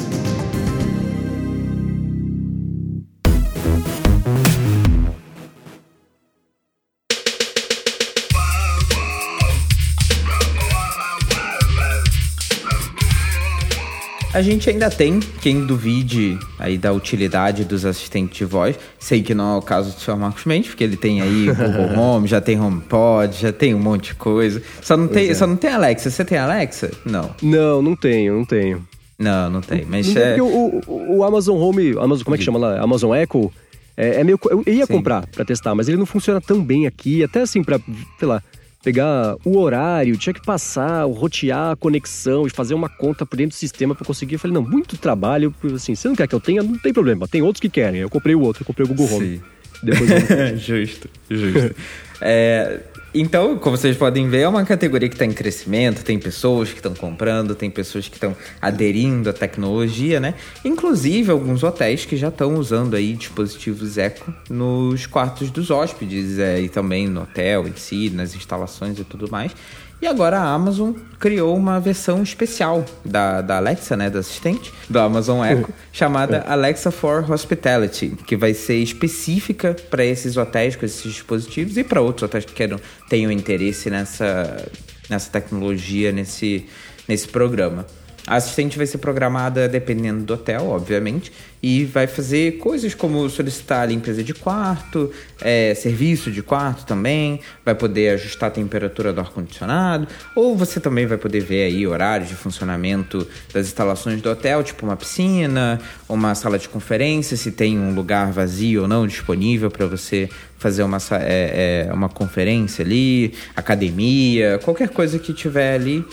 [14.38, 18.78] A gente ainda tem quem duvide aí da utilidade dos assistentes de voz.
[19.00, 20.16] Sei que não é o caso do Sr.
[20.16, 24.10] Marcos Mendes, porque ele tem aí Google Home, já tem HomePod, já tem um monte
[24.10, 24.62] de coisa.
[24.80, 25.34] Só não, tem, é.
[25.34, 26.12] só não tem Alexa.
[26.12, 26.92] Você tem Alexa?
[27.04, 27.32] Não.
[27.42, 28.88] Não, não tenho, não tenho.
[29.18, 29.84] Não, não tem.
[29.86, 30.40] Mas não é...
[30.40, 30.46] o,
[30.86, 32.80] o, o, Amazon Home, Amazon, como é que chama lá?
[32.80, 33.52] Amazon Echo,
[33.98, 34.40] é, é meio.
[34.52, 34.94] Eu ia Sim.
[34.94, 37.24] comprar para testar, mas ele não funciona tão bem aqui.
[37.24, 37.80] Até assim, pra,
[38.20, 38.44] sei lá,
[38.88, 43.50] pegar o horário, tinha que passar, rotear a conexão e fazer uma conta por dentro
[43.50, 44.36] do sistema para conseguir.
[44.36, 46.64] Eu falei, não, muito trabalho, assim, você não quer que eu tenha?
[46.64, 48.00] Não tem problema, tem outros que querem.
[48.00, 49.28] Eu comprei o outro, eu comprei o Google Home.
[49.28, 49.42] Sim.
[49.84, 50.56] Depois eu...
[50.58, 51.76] justo, justo.
[52.22, 52.80] é,
[53.20, 56.78] então, como vocês podem ver, é uma categoria que está em crescimento, tem pessoas que
[56.78, 60.34] estão comprando, tem pessoas que estão aderindo à tecnologia, né?
[60.64, 66.62] Inclusive alguns hotéis que já estão usando aí dispositivos eco nos quartos dos hóspedes é,
[66.62, 69.54] e também no hotel em si, nas instalações e tudo mais.
[70.00, 75.00] E agora a Amazon criou uma versão especial da, da Alexa, né, do assistente, do
[75.00, 81.02] Amazon Echo, chamada Alexa for Hospitality, que vai ser específica para esses hotéis com esses
[81.02, 82.80] dispositivos e para outros hotéis que queiram,
[83.10, 84.70] tenham interesse nessa,
[85.10, 86.68] nessa tecnologia, nesse,
[87.08, 87.86] nesse programa.
[88.28, 91.32] A assistente vai ser programada dependendo do hotel, obviamente,
[91.64, 95.10] e vai fazer coisas como solicitar limpeza de quarto,
[95.40, 101.06] é, serviço de quarto também, vai poder ajustar a temperatura do ar-condicionado, ou você também
[101.06, 106.36] vai poder ver aí horários de funcionamento das instalações do hotel, tipo uma piscina, uma
[106.36, 110.98] sala de conferência, se tem um lugar vazio ou não disponível para você fazer uma,
[111.12, 116.06] é, é, uma conferência ali, academia, qualquer coisa que tiver ali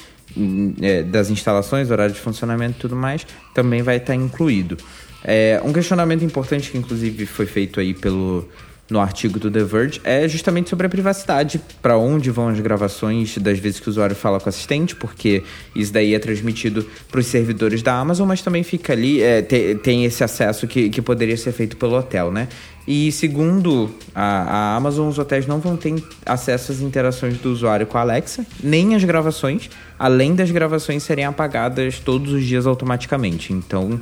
[1.11, 4.77] das instalações, horário de funcionamento e tudo mais, também vai estar incluído.
[5.23, 8.47] É, um questionamento importante que inclusive foi feito aí pelo
[8.89, 13.39] no artigo do The Verge é justamente sobre a privacidade, para onde vão as gravações
[13.39, 15.43] das vezes que o usuário fala com o assistente, porque
[15.75, 19.77] isso daí é transmitido para os servidores da Amazon, mas também fica ali, é, tem,
[19.79, 22.49] tem esse acesso que, que poderia ser feito pelo hotel, né?
[22.87, 25.95] E segundo a, a, Amazon, os hotéis não vão ter
[26.27, 31.25] acesso às interações do usuário com a Alexa, nem as gravações, além das gravações serem
[31.25, 33.53] apagadas todos os dias automaticamente.
[33.53, 33.99] Então,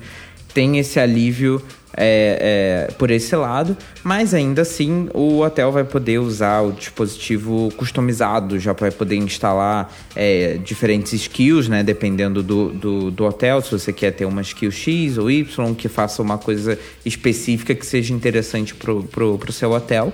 [0.52, 1.62] tem esse alívio
[1.96, 7.70] é, é, por esse lado, mas ainda assim o hotel vai poder usar o dispositivo
[7.76, 11.82] customizado, já vai poder instalar é, diferentes skills, né?
[11.82, 15.88] Dependendo do, do, do, hotel, se você quer ter uma skill X ou Y, que
[15.88, 20.12] faça uma coisa específica que seja interessante pro, pro, pro seu hotel.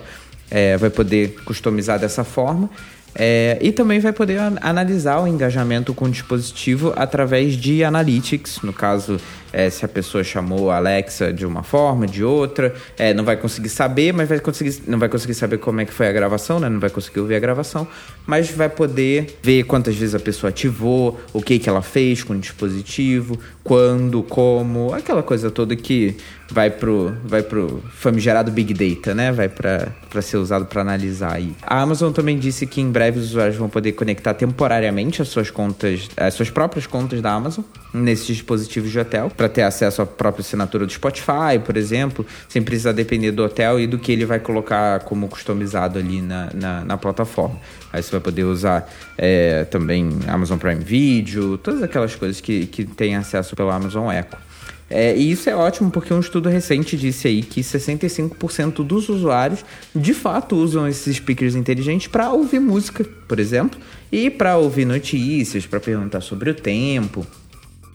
[0.50, 2.70] É, vai poder customizar dessa forma.
[3.14, 8.72] É, e também vai poder analisar o engajamento com o dispositivo através de analytics, no
[8.72, 9.18] caso,
[9.52, 13.36] é, se a pessoa chamou a Alexa de uma forma, de outra, é, não vai
[13.36, 16.60] conseguir saber, mas vai conseguir, não vai conseguir saber como é que foi a gravação,
[16.60, 16.68] né?
[16.68, 17.88] Não vai conseguir ouvir a gravação,
[18.26, 22.34] mas vai poder ver quantas vezes a pessoa ativou, o que que ela fez com
[22.34, 26.16] o dispositivo, quando, como, aquela coisa toda que
[26.50, 29.30] vai pro, vai pro famigerado Big Data, né?
[29.30, 31.54] Vai para ser usado para analisar aí.
[31.62, 35.50] A Amazon também disse que em breve os usuários vão poder conectar temporariamente as suas
[35.50, 40.06] contas, as suas próprias contas da Amazon nesses dispositivos de hotel, para ter acesso à
[40.06, 44.24] própria assinatura do Spotify, por exemplo, sem precisar depender do hotel e do que ele
[44.24, 47.58] vai colocar como customizado ali na, na, na plataforma.
[47.92, 52.84] Aí você vai poder usar é, também Amazon Prime Video, todas aquelas coisas que, que
[52.84, 54.47] tem acesso pelo Amazon Echo.
[54.90, 59.64] É, e isso é ótimo porque um estudo recente disse aí que 65% dos usuários
[59.94, 63.78] de fato usam esses speakers inteligentes para ouvir música, por exemplo,
[64.10, 67.26] e para ouvir notícias, para perguntar sobre o tempo.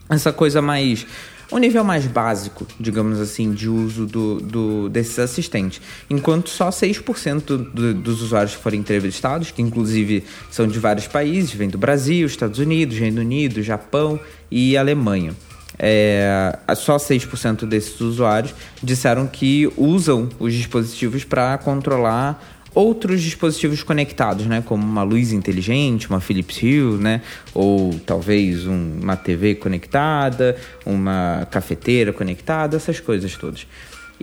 [0.08, 1.04] Essa coisa mais
[1.52, 5.80] um nível mais básico, digamos assim, de uso do, do desses assistentes.
[6.08, 11.68] Enquanto só 6% do, dos usuários que entrevistados, que inclusive são de vários países, vem
[11.68, 14.18] do Brasil, Estados Unidos, Reino Unido, Japão
[14.50, 15.34] e Alemanha.
[15.78, 22.42] É, só 6% desses usuários disseram que usam os dispositivos para controlar
[22.74, 27.22] outros dispositivos conectados, né, como uma luz inteligente, uma Philips Hue, né,
[27.54, 33.66] ou talvez um, uma TV conectada, uma cafeteira conectada, essas coisas todas.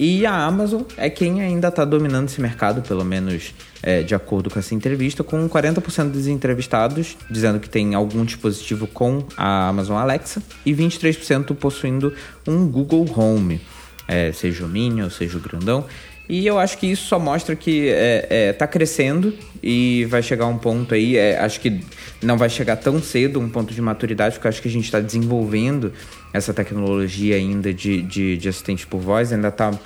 [0.03, 4.49] E a Amazon é quem ainda está dominando esse mercado, pelo menos é, de acordo
[4.49, 9.97] com essa entrevista, com 40% dos entrevistados dizendo que tem algum dispositivo com a Amazon
[9.97, 12.11] Alexa e 23% possuindo
[12.47, 13.61] um Google Home,
[14.07, 15.85] é, seja o Mini ou seja o grandão.
[16.31, 20.47] E eu acho que isso só mostra que é, é, tá crescendo e vai chegar
[20.47, 21.17] um ponto aí.
[21.17, 21.81] É, acho que
[22.23, 25.01] não vai chegar tão cedo, um ponto de maturidade, porque acho que a gente está
[25.01, 25.91] desenvolvendo
[26.31, 29.77] essa tecnologia ainda de, de, de assistente por voz, ainda tá.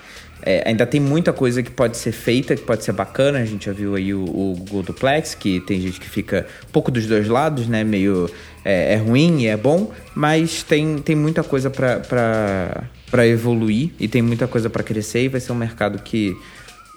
[0.44, 3.40] É, ainda tem muita coisa que pode ser feita, que pode ser bacana.
[3.40, 6.72] A gente já viu aí o, o Google Duplex, que tem gente que fica um
[6.72, 7.84] pouco dos dois lados, né?
[7.84, 8.30] Meio
[8.64, 12.84] é, é ruim e é bom, mas tem, tem muita coisa para
[13.15, 16.38] para evoluir e tem muita coisa para crescer e vai ser um mercado que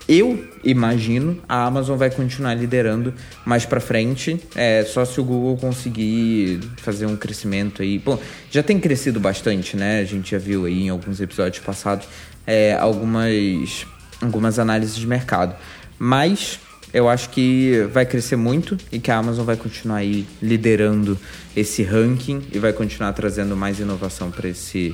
[0.09, 5.57] eu imagino a Amazon vai continuar liderando mais para frente, é só se o Google
[5.59, 8.01] conseguir fazer um crescimento aí.
[8.01, 8.19] Bom,
[8.51, 10.01] já tem crescido bastante, né?
[10.01, 12.09] A gente já viu aí em alguns episódios passados
[12.45, 13.87] é, algumas
[14.21, 15.55] algumas análises de mercado,
[16.01, 16.59] mas
[16.93, 21.17] eu acho que vai crescer muito e que a Amazon vai continuar aí liderando
[21.55, 24.93] esse ranking e vai continuar trazendo mais inovação para esse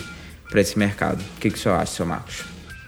[0.50, 1.20] para esse mercado.
[1.36, 2.44] O que, que o senhor acha, seu Marcos?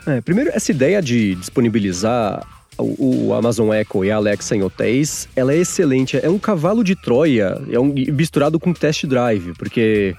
[0.06, 2.46] É, primeiro, essa ideia de disponibilizar
[2.78, 6.16] o, Amazon Echo e a Alexa em hotéis, ela é excelente.
[6.16, 10.14] É um cavalo de Troia, é um misturado com test drive, porque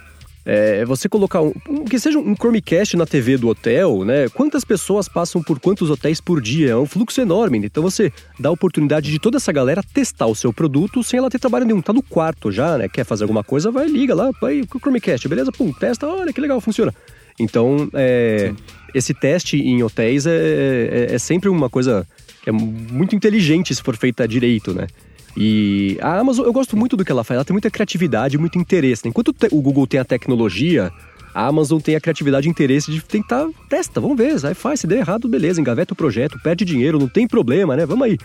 [0.45, 1.54] é, você colocar um,
[1.89, 4.30] que seja um Chromecast na TV do hotel, né?
[4.30, 6.71] Quantas pessoas passam por quantos hotéis por dia?
[6.71, 7.58] É um fluxo enorme.
[7.60, 11.30] Então você dá a oportunidade de toda essa galera testar o seu produto sem ela
[11.30, 11.82] ter trabalho nenhum.
[11.82, 12.88] Tá no quarto já, né?
[12.88, 15.52] Quer fazer alguma coisa, vai, liga lá, vai Chromecast, beleza?
[15.52, 16.93] Pum, testa, olha que legal, funciona.
[17.39, 18.54] Então, é,
[18.93, 22.08] esse teste em hotéis é, é, é, sempre uma coisa
[22.41, 24.88] que é muito inteligente se for feita direito, né?
[25.36, 28.58] E a Amazon, eu gosto muito do que ela faz, ela tem muita criatividade, muito
[28.58, 29.06] interesse.
[29.06, 29.10] Né?
[29.10, 30.91] Enquanto o Google tem a tecnologia,
[31.32, 34.88] a Amazon tem a criatividade e interesse de tentar, testa, vamos ver, aí faz, se
[34.88, 37.86] der errado, beleza, engaveta o projeto, perde dinheiro, não tem problema, né?
[37.86, 38.17] Vamos aí.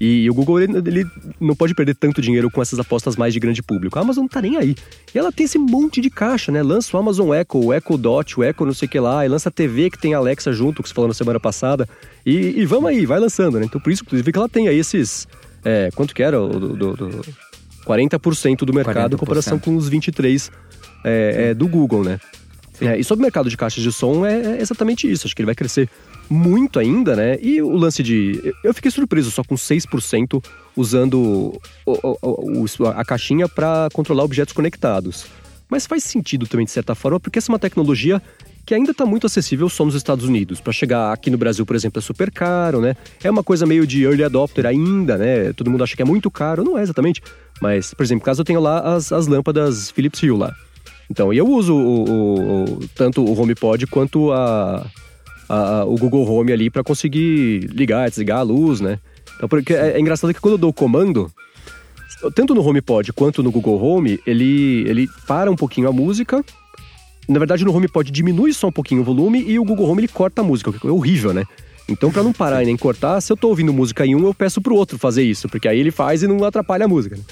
[0.00, 1.06] E, o Google, ele, ele,
[1.40, 3.98] não pode perder tanto dinheiro com essas apostas mais de grande público.
[3.98, 4.76] A Amazon não tá nem aí.
[5.14, 6.62] E ela tem esse monte de caixa, né?
[6.62, 9.28] Lança o Amazon Echo, o Echo Dot, o Echo não sei o que lá, e
[9.28, 11.88] lança a TV que tem a Alexa junto, que você falou na semana passada.
[12.24, 13.66] E, e vamos aí, vai lançando, né?
[13.66, 15.26] Então por isso, inclusive, que ela tem aí esses...
[15.64, 16.38] É, quanto que era?
[16.38, 17.24] Do, do, do
[17.84, 19.14] 40% do mercado 40%.
[19.14, 20.50] em comparação com os 23%
[21.04, 22.20] é, é, do Google, né?
[22.80, 25.26] É, e sobre o mercado de caixas de som é, é exatamente isso.
[25.26, 25.88] Acho que ele vai crescer
[26.30, 27.38] muito ainda, né?
[27.40, 28.54] E o lance de.
[28.62, 30.44] Eu fiquei surpreso só com 6%
[30.76, 35.26] usando o, o, o, a caixinha para controlar objetos conectados.
[35.68, 38.22] Mas faz sentido também, de certa forma, porque essa é uma tecnologia
[38.64, 40.60] que ainda está muito acessível só nos Estados Unidos.
[40.60, 42.94] Para chegar aqui no Brasil, por exemplo, é super caro, né?
[43.22, 45.52] É uma coisa meio de early adopter ainda, né?
[45.54, 47.22] Todo mundo acha que é muito caro, não é exatamente.
[47.60, 50.54] Mas, por exemplo, caso eu tenha lá as, as lâmpadas Philips Hue lá.
[51.10, 54.86] Então, eu uso o, o, tanto o HomePod quanto a,
[55.48, 58.98] a, o Google Home ali para conseguir ligar, desligar a luz, né?
[59.36, 61.30] Então, porque é, é, engraçado que quando eu dou o comando,
[62.34, 66.44] tanto no HomePod quanto no Google Home, ele, ele para um pouquinho a música.
[67.28, 70.08] Na verdade, no HomePod diminui só um pouquinho o volume e o Google Home ele
[70.08, 71.44] corta a música, que é horrível, né?
[71.88, 74.34] Então, para não parar e nem cortar, se eu tô ouvindo música em um, eu
[74.34, 77.16] peço pro outro fazer isso, porque aí ele faz e não atrapalha a música.
[77.16, 77.22] Né?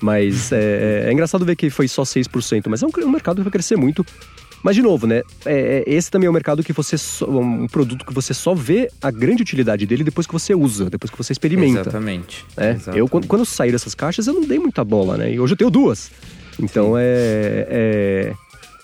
[0.00, 3.36] Mas é, é, é, engraçado ver que foi só 6%, mas é um, um mercado
[3.36, 4.04] que vai crescer muito.
[4.62, 5.22] Mas, de novo, né?
[5.44, 6.98] É, é, esse também é um mercado que você.
[6.98, 10.90] Só, um produto que você só vê a grande utilidade dele depois que você usa,
[10.90, 11.80] depois que você experimenta.
[11.80, 12.44] Exatamente.
[12.56, 12.70] É?
[12.72, 12.98] Exatamente.
[12.98, 15.32] Eu, quando, quando saíram essas caixas, eu não dei muita bola, né?
[15.32, 16.10] E hoje eu tenho duas.
[16.58, 17.04] Então é,
[17.68, 18.34] é,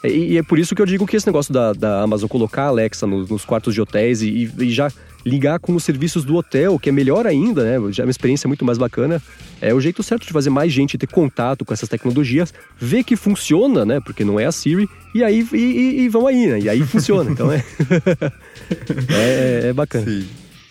[0.02, 0.08] é.
[0.08, 2.68] E é por isso que eu digo que esse negócio da, da Amazon colocar a
[2.68, 4.90] Alexa nos, nos quartos de hotéis e, e já
[5.26, 7.92] ligar com os serviços do hotel, que é melhor ainda, né?
[7.92, 9.20] Já é uma experiência muito mais bacana.
[9.60, 13.16] É o jeito certo de fazer mais gente ter contato com essas tecnologias, ver que
[13.16, 14.00] funciona, né?
[14.00, 16.60] Porque não é a Siri, e aí e, e, e vão aí, né?
[16.60, 17.28] E aí funciona.
[17.28, 17.64] Então é...
[19.10, 20.06] é, é bacana.
[20.06, 20.28] Sim.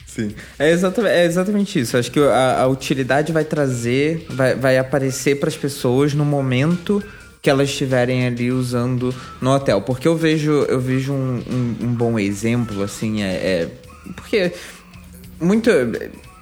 [0.07, 0.33] Sim.
[0.57, 1.97] É exatamente, é exatamente isso.
[1.97, 7.03] Acho que a, a utilidade vai trazer, vai, vai aparecer para as pessoas no momento
[7.41, 9.81] que elas estiverem ali usando no hotel.
[9.81, 13.69] Porque eu vejo, eu vejo um, um, um bom exemplo, assim, é, é
[14.15, 14.51] porque
[15.39, 15.69] muito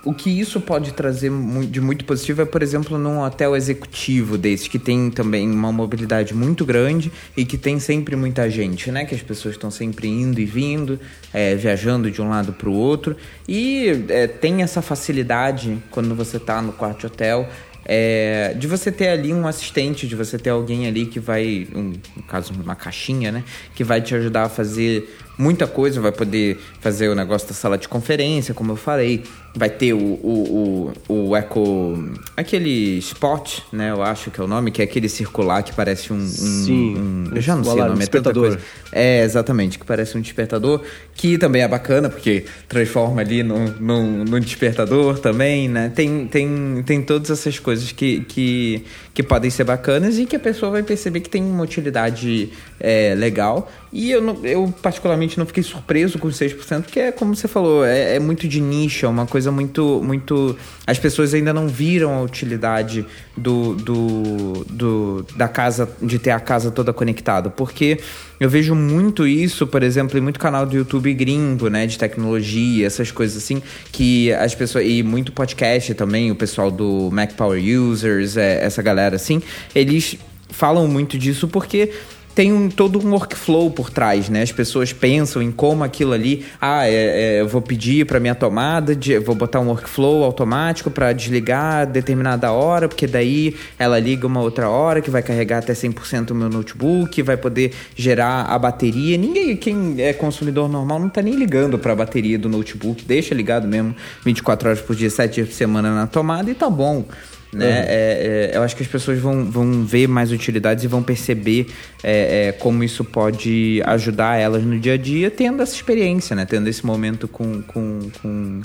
[0.05, 1.31] o que isso pode trazer
[1.69, 6.33] de muito positivo é, por exemplo, num hotel executivo desse, que tem também uma mobilidade
[6.33, 9.05] muito grande e que tem sempre muita gente, né?
[9.05, 10.99] Que as pessoas estão sempre indo e vindo,
[11.33, 13.15] é, viajando de um lado para o outro.
[13.47, 17.47] E é, tem essa facilidade quando você está no quarto de hotel.
[17.85, 21.93] É, de você ter ali um assistente, de você ter alguém ali que vai, um,
[22.15, 23.43] no caso, uma caixinha, né?
[23.75, 27.77] Que vai te ajudar a fazer muita coisa, vai poder fazer o negócio da sala
[27.77, 29.23] de conferência, como eu falei,
[29.55, 32.11] vai ter o, o, o, o Eco.
[32.35, 33.91] aquele spot, né?
[33.91, 36.17] Eu acho que é o nome, que é aquele circular que parece um.
[36.17, 36.95] um Sim.
[36.97, 38.59] Um, eu já não sei o nome, é tanta coisa.
[38.91, 40.81] É, exatamente, que parece um despertador,
[41.15, 45.91] que também é bacana, porque transforma ali no, no, no despertador também, né?
[45.93, 48.83] Tem, tem, tem todas essas coisas que, que,
[49.13, 53.13] que podem ser bacanas e que a pessoa vai perceber que tem uma utilidade é,
[53.15, 53.71] legal.
[53.93, 57.47] E eu, não, eu, particularmente, não fiquei surpreso com os 6%, porque é como você
[57.47, 60.01] falou, é, é, muito de nicho, é uma coisa muito.
[60.03, 66.31] muito As pessoas ainda não viram a utilidade do, do, do, da casa, de ter
[66.31, 67.49] a casa toda conectada.
[67.49, 67.99] Porque
[68.39, 71.87] eu vejo muito isso, por exemplo, em muito canal do YouTube gringo, né?
[71.87, 74.85] De tecnologia, essas coisas assim, que as pessoas.
[74.85, 79.41] E muito podcast também, o pessoal do Mac Power Users, é, essa galera assim,
[79.73, 80.17] eles
[80.49, 81.91] falam muito disso porque
[82.35, 84.41] tem um, todo um workflow por trás, né?
[84.41, 86.93] As pessoas pensam em como aquilo ali, ah, é,
[87.37, 91.85] é, eu vou pedir para minha tomada, de, vou botar um workflow automático para desligar
[91.85, 96.35] determinada hora, porque daí ela liga uma outra hora que vai carregar até 100% o
[96.35, 99.17] meu notebook, vai poder gerar a bateria.
[99.17, 103.35] Ninguém, quem é consumidor normal, não tá nem ligando para a bateria do notebook, deixa
[103.35, 107.05] ligado mesmo 24 horas por dia, 7 dias por semana na tomada e tá bom
[107.53, 107.65] né?
[107.65, 107.71] Uhum.
[107.71, 111.67] É, é, eu acho que as pessoas vão, vão ver mais utilidades e vão perceber
[112.03, 116.45] é, é, como isso pode ajudar elas no dia a dia, tendo essa experiência, né?
[116.45, 118.61] Tendo esse momento com, com, com,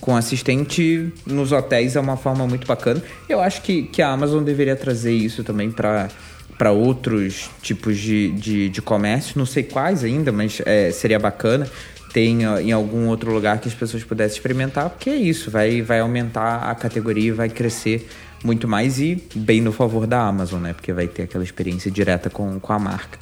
[0.00, 3.02] com assistente nos hotéis é uma forma muito bacana.
[3.28, 6.08] Eu acho que, que a Amazon deveria trazer isso também para
[6.56, 11.70] para outros tipos de, de, de, comércio, não sei quais ainda, mas é, seria bacana
[12.12, 16.00] tem em algum outro lugar que as pessoas pudessem experimentar, porque é isso, vai, vai
[16.00, 18.08] aumentar a categoria e vai crescer
[18.44, 20.72] muito mais e bem no favor da Amazon, né?
[20.72, 23.18] Porque vai ter aquela experiência direta com, com a marca.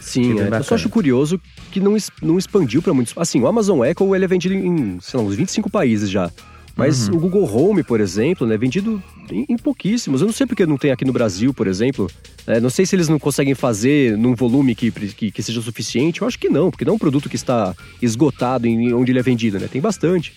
[0.00, 0.58] Sim, é.
[0.58, 3.14] eu só acho curioso que não, não expandiu para muitos.
[3.16, 6.30] Assim, o Amazon Echo ele é vendido em, sei lá, uns 25 países já.
[6.76, 7.16] Mas uhum.
[7.16, 9.00] o Google Home, por exemplo, né, é vendido
[9.30, 10.20] em, em, pouquíssimos.
[10.20, 12.10] Eu não sei porque não tem aqui no Brasil, por exemplo.
[12.46, 16.22] É, não sei se eles não conseguem fazer num volume que, que, que, seja suficiente.
[16.22, 19.20] Eu acho que não, porque não é um produto que está esgotado em onde ele
[19.20, 19.68] é vendido, né?
[19.70, 20.34] Tem bastante.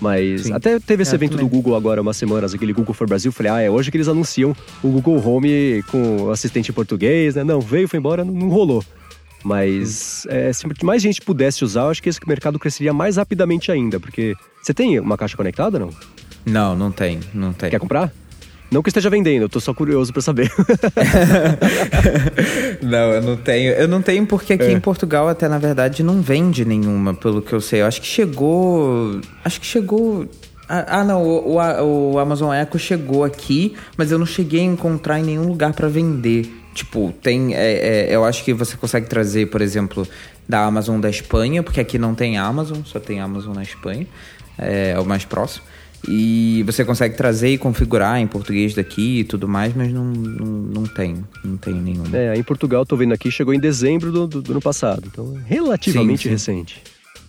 [0.00, 0.52] Mas Sim.
[0.52, 1.46] até teve esse é, evento também.
[1.46, 3.30] do Google agora, umas semanas, aquele Google for Brasil.
[3.30, 7.44] Falei, ah, é hoje que eles anunciam o Google Home com assistente em português, né?
[7.44, 8.84] Não, veio, foi embora, não, não rolou.
[9.44, 13.70] Mas é, se mais gente pudesse usar, eu acho que esse mercado cresceria mais rapidamente
[13.72, 14.34] ainda, porque.
[14.62, 15.90] Você tem uma caixa conectada não?
[16.46, 17.68] Não, não tem, não tem.
[17.68, 18.12] Quer comprar?
[18.70, 20.50] Não que esteja vendendo, eu tô só curioso para saber.
[22.80, 23.72] não, eu não tenho.
[23.72, 24.72] Eu não tenho porque aqui é.
[24.72, 27.82] em Portugal até na verdade não vende nenhuma, pelo que eu sei.
[27.82, 30.26] Eu acho que chegou, acho que chegou
[30.68, 34.64] ah, ah não, o, o, o, Amazon Echo chegou aqui, mas eu não cheguei a
[34.64, 36.50] encontrar em nenhum lugar para vender.
[36.72, 37.54] Tipo, tem.
[37.54, 40.08] É, é, eu acho que você consegue trazer, por exemplo,
[40.48, 44.06] da Amazon da Espanha, porque aqui não tem Amazon, só tem Amazon na Espanha.
[44.58, 45.64] É, é o mais próximo.
[46.08, 50.46] E você consegue trazer e configurar em português daqui e tudo mais, mas não, não,
[50.46, 52.02] não tem, não tem nenhum.
[52.12, 55.32] É, em Portugal, tô vendo aqui, chegou em dezembro do, do, do ano passado, então
[55.46, 56.30] relativamente sim, sim.
[56.30, 56.82] recente.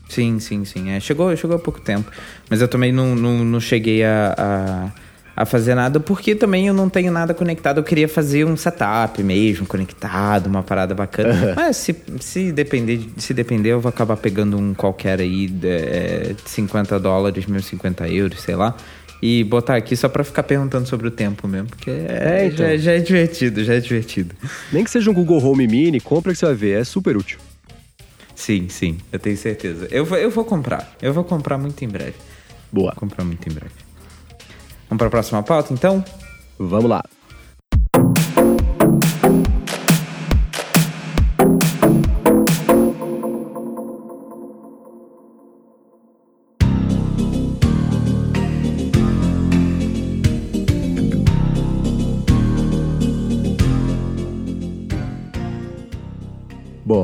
[0.09, 0.89] Sim, sim, sim.
[0.89, 2.11] É, chegou, chegou há pouco tempo.
[2.49, 4.91] Mas eu também não, não, não cheguei a, a,
[5.35, 7.79] a, fazer nada, porque também eu não tenho nada conectado.
[7.79, 11.53] Eu queria fazer um setup mesmo, conectado, uma parada bacana.
[11.55, 16.35] Mas se, se, depender, se depender, eu vou acabar pegando um qualquer aí de, é,
[16.45, 18.75] 50 dólares, 1.050 euros, sei lá.
[19.21, 22.57] E botar aqui só pra ficar perguntando sobre o tempo mesmo, porque é, é então.
[22.57, 24.35] já, já é divertido, já é divertido.
[24.69, 27.39] Nem que seja um Google Home Mini, compra que você vai ver, é super útil.
[28.35, 29.87] Sim, sim, eu tenho certeza.
[29.89, 30.93] Eu vou, eu vou comprar.
[31.01, 32.15] Eu vou comprar muito em breve.
[32.71, 32.91] Boa.
[32.91, 33.82] Vou comprar muito em breve.
[34.93, 36.05] Vamos para a próxima pauta, então?
[36.59, 37.03] Vamos lá.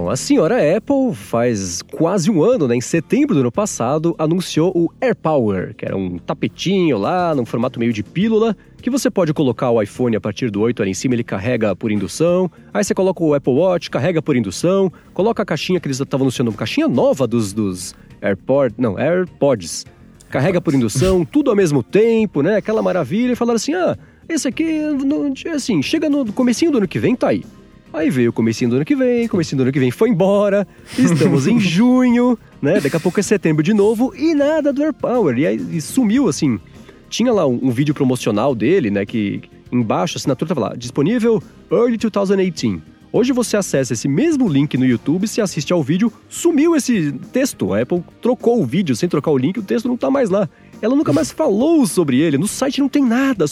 [0.09, 4.71] Bom, a senhora Apple faz quase um ano, né, em setembro do ano passado, anunciou
[4.75, 9.35] o AirPower, que era um tapetinho lá, num formato meio de pílula, que você pode
[9.35, 12.49] colocar o iPhone a partir do 8 ali em cima, ele carrega por indução.
[12.73, 14.91] Aí você coloca o Apple Watch, carrega por indução.
[15.13, 19.85] Coloca a caixinha que eles estavam anunciando, uma caixinha nova dos, dos AirPods, não, AirPods.
[20.31, 22.55] Carrega por indução, tudo ao mesmo tempo, né?
[22.55, 23.33] Aquela maravilha.
[23.33, 23.95] E falaram assim, ah,
[24.27, 24.81] esse aqui,
[25.53, 27.43] assim, chega no comecinho do ano que vem, tá aí.
[27.91, 30.67] Aí veio o comecinho do ano que vem, comecinho do ano que vem foi embora,
[30.97, 32.79] estamos em junho, né?
[32.79, 35.37] Daqui a pouco é setembro de novo e nada do AirPower.
[35.37, 36.59] E aí e sumiu, assim.
[37.09, 39.05] Tinha lá um, um, vídeo promocional dele, né?
[39.05, 42.81] Que embaixo a assinatura tava lá, disponível Early 2018.
[43.11, 47.73] Hoje você acessa esse mesmo link no YouTube, se assiste ao vídeo, sumiu esse texto.
[47.73, 50.47] A Apple trocou o vídeo sem trocar o link, o texto não tá mais lá.
[50.79, 53.45] Ela nunca mais falou sobre ele, no site não tem nada.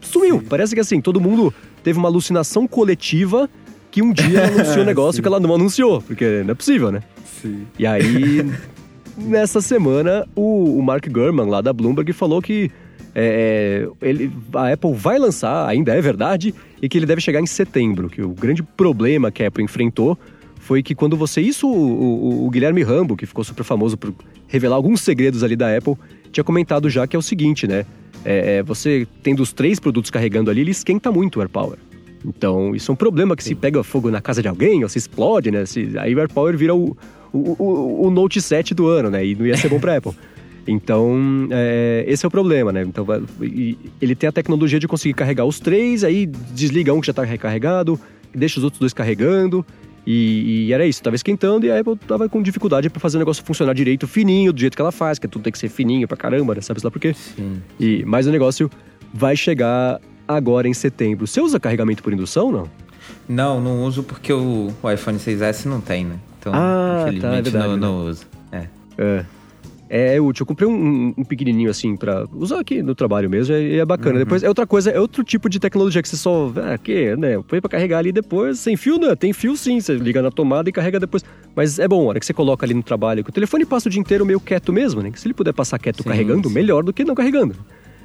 [0.00, 0.42] Sumiu.
[0.48, 3.48] Parece que assim, todo mundo teve uma alucinação coletiva
[3.94, 6.90] que um dia ela anunciou um negócio que ela não anunciou, porque não é possível,
[6.90, 7.00] né?
[7.40, 7.64] Sim.
[7.78, 8.44] E aí,
[9.16, 12.72] nessa semana, o, o Mark Gurman, lá da Bloomberg, falou que
[13.14, 17.46] é, ele, a Apple vai lançar, ainda é verdade, e que ele deve chegar em
[17.46, 18.10] setembro.
[18.10, 20.18] Que o grande problema que a Apple enfrentou
[20.58, 21.40] foi que quando você.
[21.40, 24.12] Isso, o, o, o Guilherme Rambo, que ficou super famoso por
[24.48, 25.94] revelar alguns segredos ali da Apple,
[26.32, 27.86] tinha comentado já que é o seguinte, né?
[28.24, 31.78] É, é você tendo os três produtos carregando ali, ele esquenta muito o AirPower.
[32.24, 33.50] Então, isso é um problema que Sim.
[33.50, 35.66] se pega fogo na casa de alguém, ou se explode, né?
[35.66, 36.96] Se, aí o AirPower vira o,
[37.32, 39.24] o, o, o, Note 7 do ano, né?
[39.24, 40.12] E não ia ser bom para Apple.
[40.66, 42.82] Então, é, esse é o problema, né?
[42.82, 43.06] Então,
[44.00, 47.22] ele tem a tecnologia de conseguir carregar os três, aí desliga um que já está
[47.22, 48.00] recarregado,
[48.34, 49.64] deixa os outros dois carregando,
[50.06, 53.20] e, e, era isso, estava esquentando e a Apple tava com dificuldade para fazer o
[53.20, 56.06] negócio funcionar direito, fininho, do jeito que ela faz, que tudo tem que ser fininho
[56.06, 56.60] pra caramba, né?
[56.60, 57.14] Sabe lá por quê?
[57.14, 57.62] Sim.
[57.80, 58.70] E, mas o negócio
[59.12, 61.26] vai chegar agora em setembro.
[61.26, 62.68] Você usa carregamento por indução não?
[63.28, 66.16] Não, não uso porque o, o iPhone 6S não tem, né?
[66.38, 67.80] Então, ah, infelizmente, tá, é verdade, não, né?
[67.80, 68.26] não uso.
[68.52, 68.66] É.
[68.98, 69.24] é.
[69.88, 70.42] É útil.
[70.42, 74.14] Eu comprei um, um, pequenininho assim para usar aqui no trabalho mesmo e é bacana.
[74.14, 74.24] Uhum.
[74.24, 76.52] Depois é outra coisa, é outro tipo de tecnologia que você só.
[76.56, 77.40] Ah, que, né?
[77.46, 78.58] Põe pra carregar ali depois.
[78.58, 79.14] Sem fio, né?
[79.14, 79.80] Tem fio sim.
[79.80, 81.24] Você liga na tomada e carrega depois.
[81.54, 83.88] Mas é bom, a hora que você coloca ali no trabalho, que o telefone passa
[83.88, 85.10] o dia inteiro meio quieto mesmo, né?
[85.10, 86.54] Que se ele puder passar quieto sim, carregando, sim.
[86.54, 87.54] melhor do que não carregando.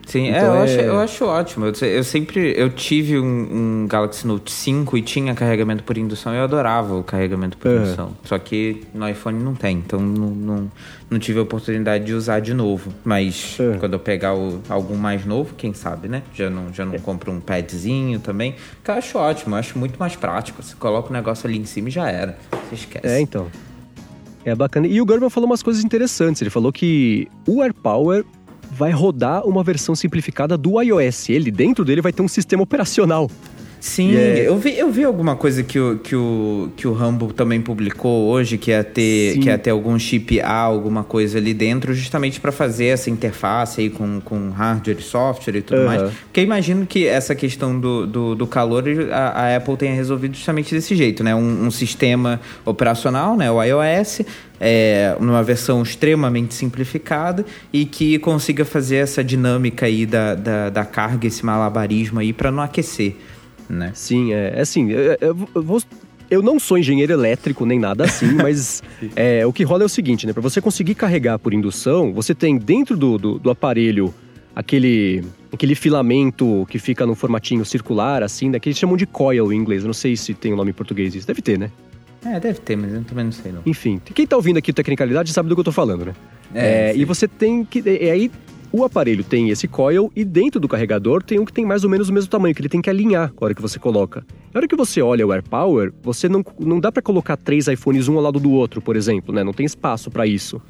[0.09, 1.65] Sim, é, então é, eu, Acho, eu acho ótimo.
[1.67, 6.33] Eu, eu, sempre eu tive um, um, Galaxy Note 5 e tinha carregamento por indução.
[6.33, 8.17] Eu adorava o carregamento por indução.
[8.23, 10.71] Só que no iPhone não tem, então não, não,
[11.11, 12.91] não tive a oportunidade de usar de novo.
[13.03, 13.77] Mas uhum.
[13.77, 16.23] quando eu pegar o, algum mais novo, quem sabe, né?
[16.33, 16.99] Já não, já não é.
[16.99, 18.55] compro um padzinho também.
[18.83, 20.63] Que eu acho ótimo, eu acho muito mais prático.
[20.63, 22.35] Você coloca o negócio ali em cima e já era.
[22.67, 23.07] Você esquece.
[23.07, 23.47] É, então.
[24.43, 24.87] É bacana.
[24.87, 26.41] E o Gerber falou umas coisas interessantes.
[26.41, 28.25] Ele falou que o AirPower
[28.79, 31.27] vai rodar uma versão simplificada do iOS.
[31.27, 33.29] Ele, dentro dele, vai ter um sistema operacional.
[33.79, 34.41] Sim, yeah.
[34.41, 38.27] eu, vi, eu vi alguma coisa que o, que, o, que o Rumble também publicou
[38.27, 42.41] hoje, que ia ter, que ia ter algum chip A, alguma coisa ali dentro, justamente
[42.41, 45.85] para fazer essa interface aí com, com hardware e software e tudo uhum.
[45.85, 46.01] mais.
[46.25, 50.35] Porque eu imagino que essa questão do, do, do calor a, a, Apple tenha resolvido
[50.35, 51.33] justamente desse jeito, né?
[51.33, 53.49] Um, um sistema operacional, né?
[53.49, 54.21] O iOS,
[54.59, 60.83] é, numa versão extremamente simplificada e que consiga fazer essa dinâmica aí da, da, da
[60.83, 63.15] carga, esse malabarismo aí para não aquecer
[63.69, 63.91] né?
[63.93, 65.81] Sim, é, é assim, eu, eu, vou,
[66.29, 68.83] eu não sou engenheiro elétrico nem nada assim, mas
[69.15, 70.33] é, o que rola é o seguinte, né?
[70.33, 74.13] Para você conseguir carregar por indução, você tem dentro do, do, do, aparelho
[74.55, 78.59] aquele, aquele filamento que fica no formatinho circular, assim, né?
[78.59, 79.83] Que eles chamam de coil em inglês.
[79.83, 81.27] Eu não sei se tem o um nome em português isso.
[81.27, 81.71] Deve ter, né?
[82.25, 83.61] É, deve ter, mas eu também não sei não.
[83.65, 86.13] Enfim, quem tá ouvindo aqui Tecnicalidade sabe do que eu tô falando, né?
[86.53, 87.79] É, é e você tem que...
[87.79, 88.31] E aí
[88.71, 91.89] o aparelho tem esse coil e dentro do carregador tem um que tem mais ou
[91.89, 94.25] menos o mesmo tamanho, que ele tem que alinhar na hora que você coloca.
[94.53, 98.07] Na hora que você olha o AirPower, você não, não dá para colocar três iPhones
[98.07, 99.43] um ao lado do outro, por exemplo, né?
[99.43, 100.61] Não tem espaço para isso.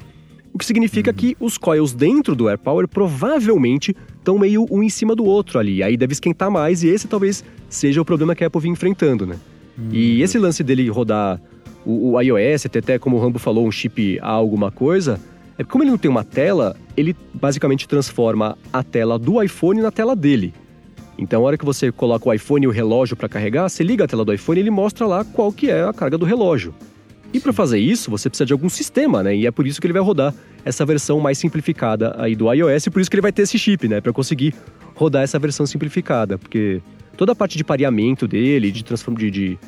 [0.52, 1.16] O que significa uhum.
[1.16, 5.82] que os coils dentro do AirPower provavelmente estão meio um em cima do outro ali.
[5.82, 9.26] Aí deve esquentar mais e esse talvez seja o problema que a Apple vem enfrentando,
[9.26, 9.36] né?
[9.78, 9.88] Uhum.
[9.92, 11.40] E esse lance dele rodar
[11.84, 15.20] o, o iOS, até como o Rambo falou, um chip A alguma coisa,
[15.60, 19.90] é como ele não tem uma tela, ele basicamente transforma a tela do iPhone na
[19.90, 20.54] tela dele.
[21.18, 24.04] Então, a hora que você coloca o iPhone e o relógio para carregar, você liga
[24.04, 26.74] a tela do iPhone e ele mostra lá qual que é a carga do relógio.
[27.30, 29.36] E para fazer isso, você precisa de algum sistema, né?
[29.36, 30.34] E é por isso que ele vai rodar
[30.64, 33.58] essa versão mais simplificada aí do iOS, e por isso que ele vai ter esse
[33.58, 34.00] chip, né?
[34.00, 34.54] Para conseguir
[34.94, 36.80] rodar essa versão simplificada, porque
[37.18, 39.14] toda a parte de pareamento dele, de, transform...
[39.14, 39.58] de, de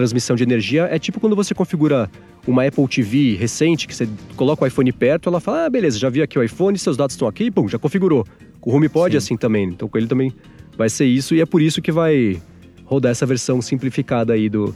[0.00, 2.10] transmissão de energia, é tipo quando você configura
[2.46, 6.08] uma Apple TV recente, que você coloca o iPhone perto, ela fala: ah, beleza, já
[6.08, 8.26] vi aqui o iPhone, seus dados estão aqui, pum, já configurou.
[8.60, 10.32] Com o HomePod é assim também, então com ele também
[10.76, 12.40] vai ser isso, e é por isso que vai
[12.84, 14.74] rodar essa versão simplificada aí do,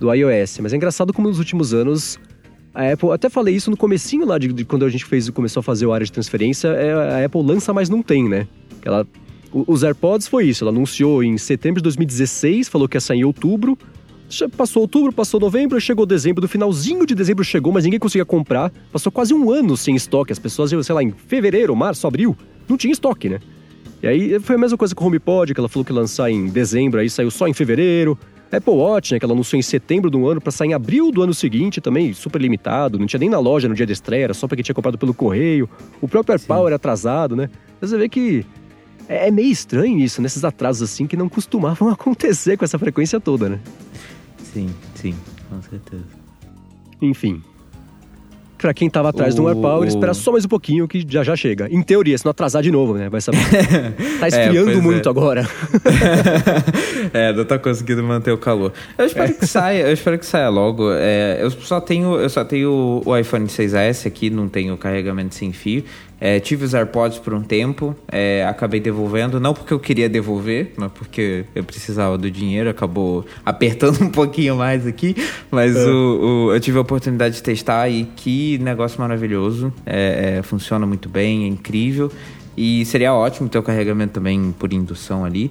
[0.00, 0.58] do iOS.
[0.60, 2.18] Mas é engraçado como nos últimos anos
[2.74, 5.60] a Apple, até falei isso no comecinho lá de, de, quando a gente fez, começou
[5.60, 8.48] a fazer o área de transferência, é, a Apple lança, mas não tem, né?
[8.82, 9.06] Ela,
[9.52, 13.24] os AirPods foi isso, ela anunciou em setembro de 2016, falou que ia sair em
[13.24, 13.78] outubro,
[14.56, 18.72] Passou outubro, passou novembro, chegou dezembro, do finalzinho de dezembro chegou, mas ninguém conseguia comprar.
[18.90, 20.32] Passou quase um ano sem estoque.
[20.32, 22.36] As pessoas, sei lá, em fevereiro, março, abril,
[22.68, 23.40] não tinha estoque, né?
[24.02, 26.30] E aí foi a mesma coisa com o HomePod, que ela falou que ia lançar
[26.30, 28.18] em dezembro, aí saiu só em fevereiro.
[28.50, 31.22] Apple Watch, né, que ela anunciou em setembro do ano para sair em abril do
[31.22, 34.34] ano seguinte, também super limitado, não tinha nem na loja no dia de estreia, era
[34.34, 35.68] só para quem tinha comprado pelo correio.
[36.02, 37.48] O próprio AirPower era atrasado, né?
[37.80, 38.44] Mas você vê que
[39.08, 43.48] é meio estranho isso, nesses atrasos assim que não costumavam acontecer com essa frequência toda,
[43.48, 43.60] né?
[44.52, 45.14] Sim, sim,
[45.48, 46.04] com certeza.
[47.00, 47.42] Enfim.
[48.62, 49.84] Pra quem tava atrás o, do AirPower, o...
[49.84, 51.68] espera só mais um pouquinho que já já chega.
[51.68, 53.08] Em teoria, se não atrasar de novo, né?
[53.08, 53.38] Vai saber.
[54.20, 55.10] tá é, esfriando é, muito é.
[55.10, 55.48] agora.
[57.12, 58.72] é, não tá conseguindo manter o calor.
[58.96, 59.34] Eu espero é.
[59.34, 60.92] que saia, eu espero que saia logo.
[60.92, 65.52] É, eu só tenho, eu só tenho o iPhone 6S aqui, não tenho carregamento sem
[65.52, 65.82] fio.
[66.24, 70.72] É, tive os AirPods por um tempo, é, acabei devolvendo, não porque eu queria devolver,
[70.76, 75.16] mas porque eu precisava do dinheiro, acabou apertando um pouquinho mais aqui,
[75.50, 75.84] mas é.
[75.84, 80.86] o, o, eu tive a oportunidade de testar e que negócio maravilhoso, é, é, funciona
[80.86, 82.08] muito bem, é incrível
[82.56, 85.50] e seria ótimo ter o carregamento também por indução ali.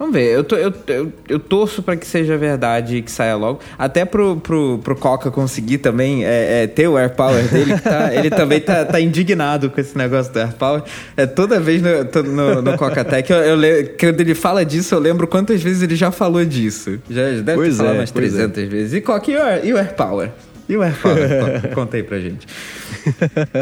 [0.00, 3.36] Vamos ver, eu, tô, eu, eu, eu torço para que seja verdade e que saia
[3.36, 3.60] logo.
[3.78, 8.08] Até pro, pro, pro Coca conseguir também é, é, ter o Air Power dele, tá,
[8.14, 10.82] ele também tá, tá indignado com esse negócio do Air Power.
[11.14, 14.98] É, toda vez no, no, no Coca Tech, eu, eu, quando ele fala disso, eu
[14.98, 16.98] lembro quantas vezes ele já falou disso.
[17.10, 18.66] Já deve pois falado é, umas 300 é.
[18.66, 18.94] vezes.
[18.94, 20.30] E Coca, e o, e o Air Power?
[20.66, 21.74] E o Air Power?
[21.76, 22.46] Conta aí pra gente.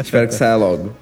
[0.01, 0.95] Espero que saia logo.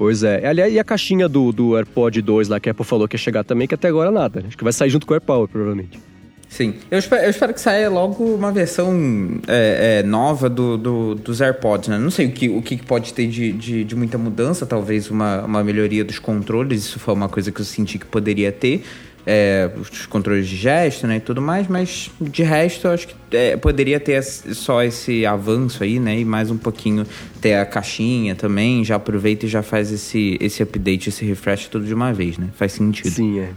[0.00, 0.46] Pois é.
[0.46, 3.18] Aliás, e a caixinha do, do AirPod 2 lá que a Apple falou que ia
[3.18, 4.42] chegar também, que até agora nada.
[4.48, 6.00] Acho que vai sair junto com o AirPower, provavelmente.
[6.48, 6.76] Sim.
[6.90, 11.42] Eu espero, eu espero, que saia logo uma versão é, é, nova do, do, dos
[11.42, 11.98] AirPods, né?
[11.98, 15.44] Não sei o que, o que pode ter de, de, de, muita mudança, talvez uma,
[15.44, 16.80] uma melhoria dos controles.
[16.86, 18.82] Isso foi uma coisa que eu senti que poderia ter
[19.26, 23.14] é, os controles de gesto né, e tudo mais, mas de resto eu acho que
[23.32, 26.18] é, poderia ter só esse avanço aí, né?
[26.18, 27.06] E mais um pouquinho
[27.40, 31.84] ter a caixinha também, já aproveita e já faz esse, esse update, esse refresh tudo
[31.84, 32.48] de uma vez, né?
[32.54, 33.10] Faz sentido.
[33.10, 33.50] Sim, é.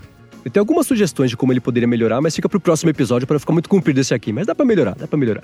[0.46, 3.40] Eu tenho algumas sugestões de como ele poderia melhorar, mas fica pro próximo episódio para
[3.40, 4.34] ficar muito comprido esse aqui.
[4.34, 5.44] Mas dá para melhorar, dá para melhorar.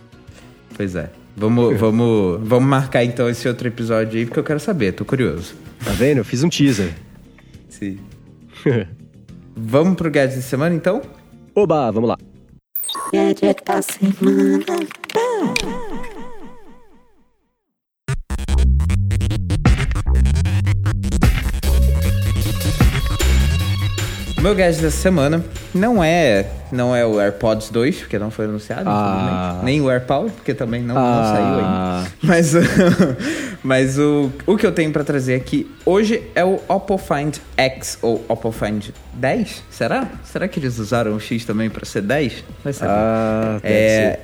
[0.76, 1.10] Pois é.
[1.38, 5.56] Vamos, vamos, vamos marcar então esse outro episódio aí, porque eu quero saber, tô curioso.
[5.84, 6.18] Tá vendo?
[6.18, 6.94] Eu fiz um teaser.
[7.70, 7.98] Sim.
[9.62, 11.02] Vamos pro gadget da semana, então?
[11.54, 12.18] Oba, vamos lá.
[13.12, 14.66] Gadget da semana.
[24.42, 28.84] Meu gadget dessa semana não é não é o AirPods 2, porque não foi anunciado,
[28.88, 29.60] Ah.
[29.64, 31.34] nem o AirPower, porque também não, não Ah.
[31.34, 32.12] saiu ainda.
[32.22, 32.54] Mas,
[33.64, 37.98] mas o, o que eu tenho pra trazer aqui hoje é o Oppo Find X
[38.04, 39.64] ou Oppo Find 10.
[39.72, 40.08] Será?
[40.24, 42.44] Será que eles usaram o X também pra ser 10?
[42.64, 42.92] Vai saber.
[42.94, 44.20] Ah, É.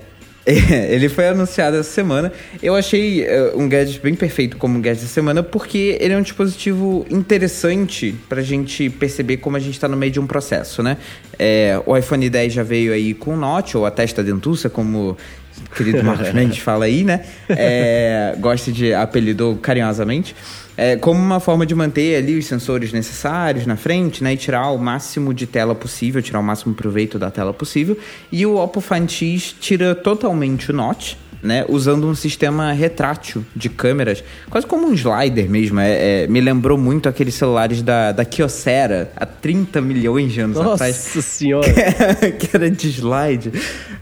[0.90, 2.32] ele foi anunciado essa semana.
[2.62, 6.18] Eu achei eh, um gadget bem perfeito como um gadget da semana, porque ele é
[6.18, 10.84] um dispositivo interessante pra gente perceber como a gente tá no meio de um processo,
[10.84, 10.98] né?
[11.40, 15.18] É, o iPhone 10 já veio aí com o Note, ou a testa dentuça, como
[15.66, 17.26] o querido Marcos Mendes fala aí, né?
[17.50, 20.36] É, gosta de apelidou carinhosamente.
[20.78, 24.34] É, como uma forma de manter ali os sensores necessários na frente, né?
[24.34, 27.98] E tirar o máximo de tela possível, tirar o máximo proveito da tela possível.
[28.32, 31.64] E o Oppo Find X tira totalmente o notch, né?
[31.70, 35.80] Usando um sistema retrátil de câmeras, quase como um slider mesmo.
[35.80, 40.58] É, é, me lembrou muito aqueles celulares da, da Kyocera, há 30 milhões de anos
[40.58, 40.98] atrás.
[40.98, 41.68] Nossa senhora.
[42.38, 43.52] que era de slide.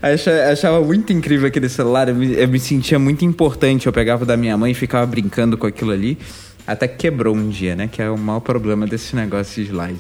[0.02, 2.08] Acha- achava muito incrível aquele celular.
[2.10, 3.86] Eu me, eu me sentia muito importante.
[3.88, 6.18] Eu pegava da minha mãe e ficava brincando com aquilo ali.
[6.66, 7.90] Até que quebrou um dia, né?
[7.92, 10.00] Que é o maior problema desse negócio de slide.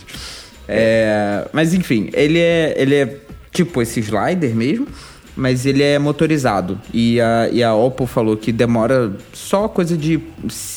[0.67, 3.17] É, mas enfim, ele é, ele é
[3.51, 4.87] tipo esse slider mesmo.
[5.35, 6.79] Mas ele é motorizado.
[6.93, 10.21] E a, e a Oppo falou que demora só coisa de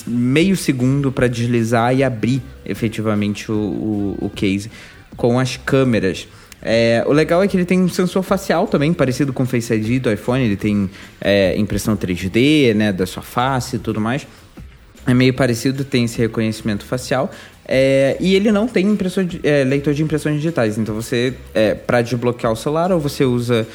[0.07, 4.71] meio segundo para deslizar e abrir efetivamente o, o, o case
[5.15, 6.27] com as câmeras.
[6.63, 9.73] É, o legal é que ele tem um sensor facial também, parecido com o Face
[9.73, 10.43] ID do iPhone.
[10.43, 14.27] Ele tem é, impressão 3D, né, da sua face e tudo mais.
[15.07, 17.31] É meio parecido, tem esse reconhecimento facial.
[17.69, 18.87] É, e ele não tem
[19.25, 20.79] de- é, leitor de impressões digitais.
[20.79, 23.67] Então você, é, para desbloquear o celular, ou você usa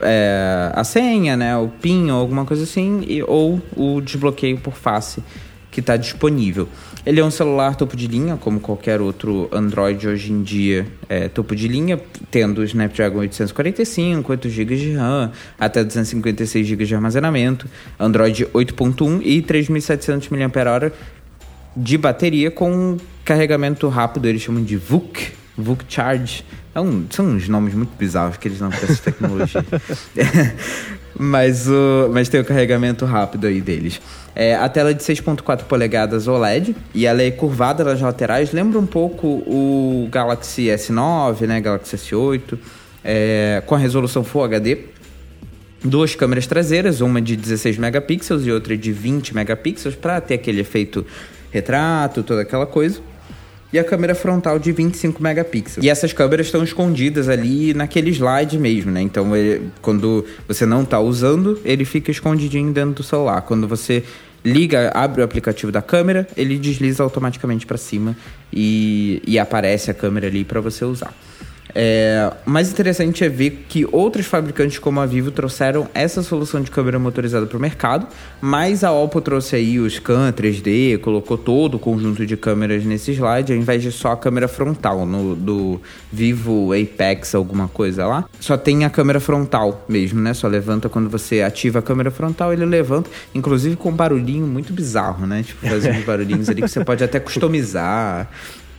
[0.00, 4.74] é, a senha, né, o PIN ou alguma coisa assim, e- ou o desbloqueio por
[4.74, 5.22] face
[5.72, 6.68] que está disponível.
[7.06, 11.28] Ele é um celular topo de linha, como qualquer outro Android hoje em dia é
[11.28, 11.98] topo de linha,
[12.30, 17.66] tendo o Snapdragon 845, 8 GB de RAM, até 256 GB de armazenamento,
[17.98, 20.92] Android 8.1 e 3.700 mAh
[21.76, 26.44] de bateria com carregamento rápido, eles chamam de VUC, VUC Charge.
[26.74, 26.80] É
[27.10, 29.64] são uns nomes muito bizarros que eles dão para essa tecnologia.
[31.18, 34.00] mas, o, mas tem o carregamento rápido aí deles.
[34.34, 38.78] É, a tela é de 6.4 polegadas OLED e ela é curvada nas laterais, lembra
[38.78, 42.56] um pouco o Galaxy S9, né, Galaxy S8,
[43.04, 44.78] é, com a resolução Full HD
[45.82, 50.60] duas câmeras traseiras, uma de 16 megapixels e outra de 20 megapixels, para ter aquele
[50.60, 51.06] efeito
[51.50, 53.00] retrato, toda aquela coisa.
[53.72, 55.84] E a câmera frontal de 25 megapixels.
[55.84, 59.02] E essas câmeras estão escondidas ali naquele slide mesmo, né?
[59.02, 63.42] Então, ele- quando você não está usando, ele fica escondidinho dentro do celular.
[63.42, 64.02] Quando você
[64.44, 68.16] liga, abre o aplicativo da câmera, ele desliza automaticamente para cima
[68.52, 71.12] e, e aparece a câmera ali para você usar.
[71.74, 76.70] É, mais interessante é ver que outros fabricantes como a Vivo trouxeram essa solução de
[76.70, 78.06] câmera motorizada para o mercado,
[78.40, 83.12] mas a Oppo trouxe aí o Scan 3D, colocou todo o conjunto de câmeras nesse
[83.12, 85.80] slide, ao invés de só a câmera frontal no do
[86.12, 90.34] Vivo Apex alguma coisa lá, só tem a câmera frontal mesmo, né?
[90.34, 94.72] Só levanta quando você ativa a câmera frontal, ele levanta, inclusive com um barulhinho muito
[94.72, 95.42] bizarro, né?
[95.42, 98.28] Tipo, fazer uns barulhinhos ali que você pode até customizar.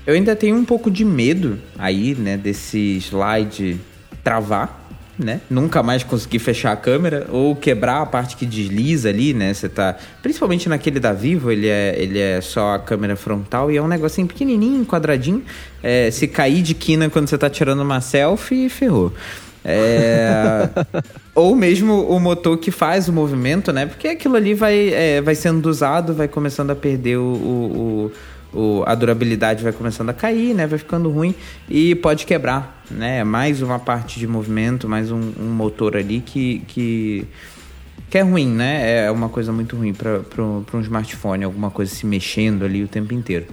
[0.09, 3.79] Eu ainda tenho um pouco de medo aí, né, desse slide
[4.23, 4.87] travar,
[5.19, 5.39] né?
[5.47, 9.53] Nunca mais conseguir fechar a câmera ou quebrar a parte que desliza ali, né?
[9.53, 13.77] Você tá, principalmente naquele da Vivo, ele é, ele é só a câmera frontal e
[13.77, 15.43] é um negocinho pequenininho, quadradinho.
[15.83, 19.13] É, se cair de quina quando você tá tirando uma selfie, ferrou.
[19.63, 20.69] É,
[21.35, 23.85] ou mesmo o motor que faz o movimento, né?
[23.85, 28.11] Porque aquilo ali vai, é, vai sendo usado, vai começando a perder o, o- o-
[28.85, 30.65] a durabilidade vai começando a cair, né?
[30.65, 31.35] Vai ficando ruim
[31.69, 33.23] e pode quebrar, né?
[33.23, 37.27] Mais uma parte de movimento, mais um, um motor ali que, que,
[38.09, 39.05] que é ruim, né?
[39.05, 43.13] É uma coisa muito ruim para um smartphone, alguma coisa se mexendo ali o tempo
[43.13, 43.45] inteiro.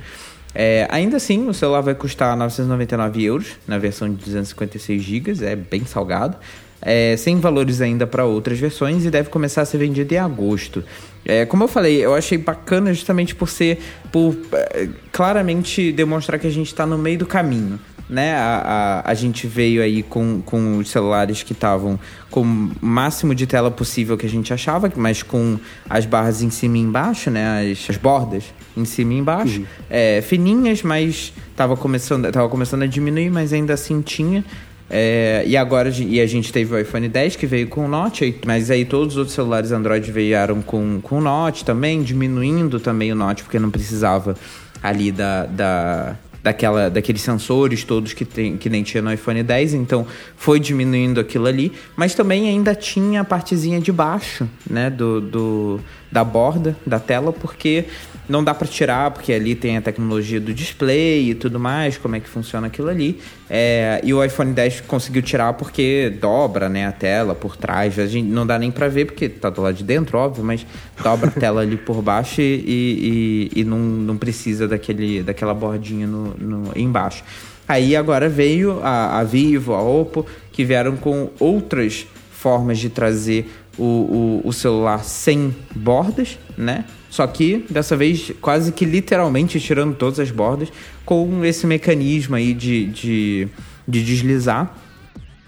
[0.54, 5.54] É, ainda assim, o celular vai custar 999 euros na versão de 256 GB, é
[5.54, 6.38] bem salgado.
[6.80, 10.84] É, sem valores ainda para outras versões e deve começar a ser vendido em agosto.
[11.26, 13.80] É, como eu falei, eu achei bacana justamente por ser,
[14.12, 17.78] por é, claramente demonstrar que a gente está no meio do caminho.
[18.08, 18.36] Né?
[18.36, 21.98] A, a, a gente veio aí com, com os celulares que estavam
[22.30, 25.58] com o máximo de tela possível que a gente achava, mas com
[25.90, 27.68] as barras em cima e embaixo, né?
[27.72, 28.44] As, as bordas
[28.76, 29.66] em cima e embaixo.
[29.90, 34.44] É, fininhas, mas estava começando, tava começando a diminuir, mas ainda assim tinha.
[34.88, 38.38] É, e agora e a gente teve o iPhone 10 que veio com o Note,
[38.46, 43.10] mas aí todos os outros celulares Android vieram com, com o Note também, diminuindo também
[43.10, 44.36] o Note, porque não precisava
[44.80, 46.16] ali da, da,
[46.46, 50.06] daquela, daqueles sensores todos que, tem, que nem tinha no iPhone 10, então
[50.36, 55.80] foi diminuindo aquilo ali, mas também ainda tinha a partezinha de baixo, né, do, do
[56.12, 57.86] da borda da tela, porque
[58.28, 62.16] não dá para tirar, porque ali tem a tecnologia do display e tudo mais, como
[62.16, 63.18] é que funciona aquilo ali.
[63.48, 67.98] É, e o iPhone 10 conseguiu tirar porque dobra né, a tela por trás.
[67.98, 70.66] A gente não dá nem para ver, porque tá do lado de dentro, óbvio, mas
[71.02, 76.06] dobra a tela ali por baixo e, e, e não, não precisa daquele, daquela bordinha
[76.06, 77.22] no, no, embaixo.
[77.68, 83.50] Aí agora veio a, a Vivo, a Oppo, que vieram com outras formas de trazer
[83.78, 86.84] o, o, o celular sem bordas, né?
[87.16, 90.68] Só que dessa vez quase que literalmente tirando todas as bordas
[91.02, 93.48] com esse mecanismo aí de, de,
[93.88, 94.76] de deslizar.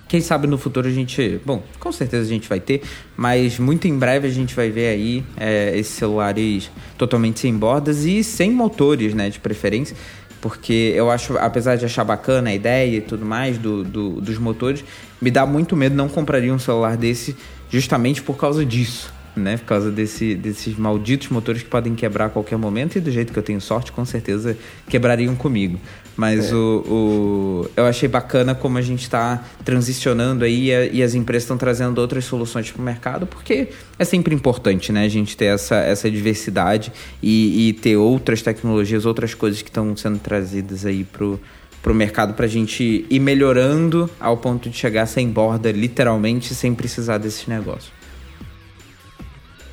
[0.08, 1.38] Quem sabe no futuro a gente.
[1.44, 2.80] Bom, com certeza a gente vai ter,
[3.14, 8.06] mas muito em breve a gente vai ver aí é, esses celulares totalmente sem bordas
[8.06, 9.28] e sem motores, né?
[9.28, 9.94] De preferência.
[10.40, 14.38] Porque eu acho, apesar de achar bacana a ideia e tudo mais do, do dos
[14.38, 14.82] motores,
[15.20, 17.36] me dá muito medo, não compraria um celular desse
[17.68, 19.56] justamente por causa disso né?
[19.56, 23.32] Por causa desse, desses malditos motores que podem quebrar a qualquer momento e do jeito
[23.32, 24.56] que eu tenho sorte, com certeza
[24.88, 25.78] quebrariam comigo.
[26.16, 26.54] Mas é.
[26.54, 31.14] o, o, eu achei bacana como a gente está transicionando aí e, a, e, as
[31.14, 35.04] empresas estão trazendo outras soluções para o mercado, porque é sempre importante, né?
[35.04, 39.96] A gente ter essa, essa diversidade e, e ter outras tecnologias, outras coisas que estão
[39.96, 41.40] sendo trazidas aí pro
[41.80, 46.54] para o mercado para a gente ir melhorando ao ponto de chegar sem borda, literalmente,
[46.54, 47.97] sem precisar desses negócios.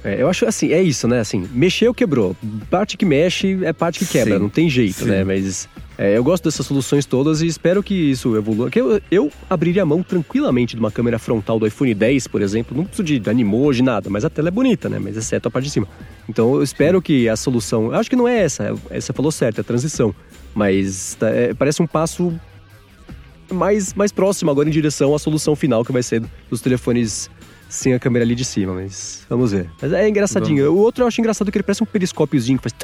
[0.06, 1.20] É, eu acho assim, é isso, né?
[1.20, 2.38] Assim, mexeu, quebrou.
[2.70, 5.12] Parte que mexe é parte que quebra, sim, não tem jeito, né?
[5.12, 5.18] sim.
[5.18, 5.24] né?
[5.24, 8.70] Mas é, eu gosto dessas soluções todas e espero que isso evolua.
[8.70, 12.44] Que eu, eu abriria a mão tranquilamente de uma câmera frontal do iPhone 10, por
[12.44, 12.78] exemplo.
[12.78, 15.00] Não preciso de animoji, nada, mas a tela é bonita, né?
[15.00, 15.88] Mas exceto a parte de cima.
[16.30, 17.86] Então eu espero que a solução.
[17.86, 20.14] Eu acho que não é essa, você falou certo, é a transição.
[20.54, 22.32] Mas tá, é, parece um passo
[23.52, 27.30] mais, mais próximo agora em direção à solução final que vai ser dos telefones
[27.70, 29.70] sem a câmera ali de cima, mas vamos ver.
[29.82, 30.66] Mas é engraçadinho.
[30.66, 30.80] Vamos.
[30.80, 32.76] O outro eu acho engraçado que ele parece um periscópiozinho que faz.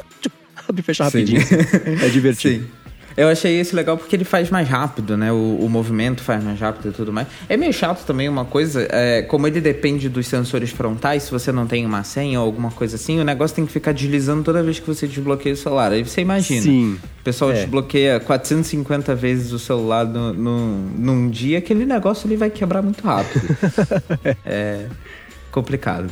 [0.68, 1.40] Abre e fecha rapidinho.
[2.02, 2.64] é divertido.
[2.64, 2.81] Sim.
[3.16, 5.32] Eu achei esse legal porque ele faz mais rápido, né?
[5.32, 7.26] O, o, movimento faz mais rápido e tudo mais.
[7.48, 11.52] É meio chato também uma coisa, é, como ele depende dos sensores frontais, se você
[11.52, 14.62] não tem uma senha ou alguma coisa assim, o negócio tem que ficar deslizando toda
[14.62, 15.92] vez que você desbloqueia o celular.
[15.92, 16.62] Aí você imagina.
[16.62, 16.98] Sim.
[17.20, 17.54] O pessoal é.
[17.54, 23.04] desbloqueia 450 vezes o celular no, no, num dia, aquele negócio ele vai quebrar muito
[23.04, 23.56] rápido.
[24.44, 24.86] é
[25.52, 26.10] complicado.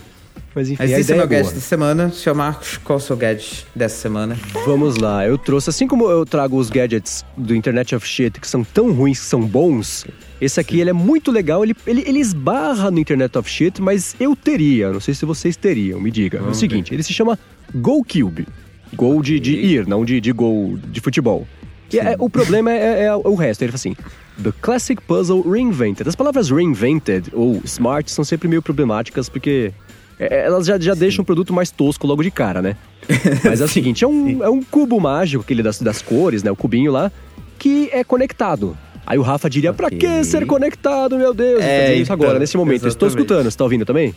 [0.54, 2.10] Mas enfim, Mas esse é o meu é gadget da semana.
[2.10, 4.36] Senhor Marcos, qual é o seu gadget dessa semana?
[4.66, 8.48] Vamos lá, eu trouxe, assim como eu trago os gadgets do Internet of Shit que
[8.48, 10.06] são tão ruins que são bons,
[10.40, 14.16] esse aqui ele é muito legal, ele, ele, ele esbarra no Internet of Shit, mas
[14.18, 16.38] eu teria, não sei se vocês teriam, me diga.
[16.38, 17.38] é o seguinte, ele se chama
[17.74, 18.46] GoCube.
[18.92, 21.46] Gol de, de ir, não de, de gol de futebol.
[21.92, 23.62] E é, o problema é, é, é, o resto.
[23.62, 23.96] Ele fala assim:
[24.42, 26.08] The Classic Puzzle Reinvented.
[26.08, 29.72] As palavras reinvented ou smart são sempre meio problemáticas porque
[30.20, 32.76] é, elas já, já deixam o produto mais tosco logo de cara, né?
[33.42, 36.50] Mas é o seguinte, é um, é um cubo mágico, aquele das, das cores, né?
[36.50, 37.10] O cubinho lá,
[37.58, 38.76] que é conectado.
[39.06, 39.88] Aí o Rafa diria, okay.
[39.88, 41.62] pra que ser conectado, meu Deus?
[41.62, 42.86] É, isso agora, então, nesse momento.
[42.86, 44.14] Estou escutando, você tá ouvindo também?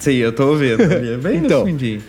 [0.00, 0.78] Sim, eu tô ouvindo.
[1.22, 2.02] Bem então, no fundinho.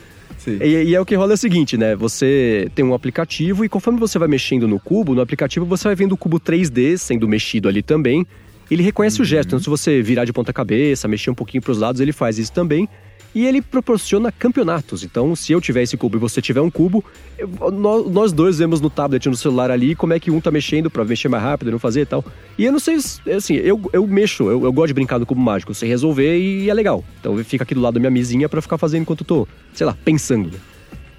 [0.47, 1.95] E, e, é o que rola é o seguinte, né?
[1.95, 5.95] Você tem um aplicativo e conforme você vai mexendo no cubo, no aplicativo você vai
[5.95, 8.25] vendo o cubo 3D sendo mexido ali também
[8.73, 9.23] ele reconhece uhum.
[9.23, 9.49] o gesto.
[9.49, 12.37] Então, se você virar de ponta cabeça, mexer um pouquinho para os lados, ele faz
[12.37, 12.87] isso também.
[13.33, 15.03] E ele proporciona campeonatos.
[15.03, 17.05] Então, se eu tiver esse cubo e você tiver um cubo,
[17.37, 20.89] eu, nós dois vemos no tablet no celular ali como é que um tá mexendo
[20.89, 22.25] para mexer mais rápido e não fazer e tal.
[22.57, 22.97] E eu não sei,
[23.35, 26.69] assim, eu, eu mexo, eu, eu gosto de brincar no cubo mágico, sei resolver e
[26.69, 27.03] é legal.
[27.19, 29.85] Então, fica aqui do lado da minha mesinha para ficar fazendo enquanto eu tô, sei
[29.85, 30.51] lá, pensando.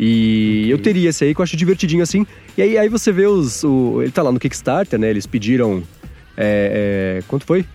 [0.02, 0.72] E okay.
[0.72, 2.26] eu teria esse aí que eu acho divertidinho assim.
[2.56, 3.62] E aí, aí você vê os.
[3.62, 5.10] O, ele tá lá no Kickstarter, né?
[5.10, 5.82] Eles pediram
[6.40, 7.66] é, é, quanto foi?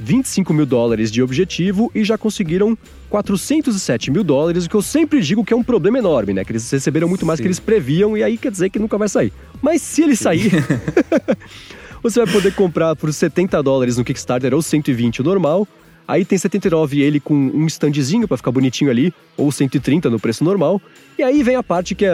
[0.00, 2.76] 25 mil dólares de objetivo e já conseguiram
[3.10, 6.44] 407 mil dólares, o que eu sempre digo que é um problema enorme, né?
[6.44, 7.42] Que eles receberam muito mais Sim.
[7.42, 9.32] que eles previam e aí quer dizer que nunca vai sair.
[9.60, 10.50] Mas se ele sair,
[12.02, 15.68] você vai poder comprar por 70 dólares no Kickstarter ou 120 o normal
[16.10, 20.42] Aí tem 79 ele com um standzinho para ficar bonitinho ali, ou 130 no preço
[20.42, 20.82] normal.
[21.16, 22.12] E aí vem a parte que é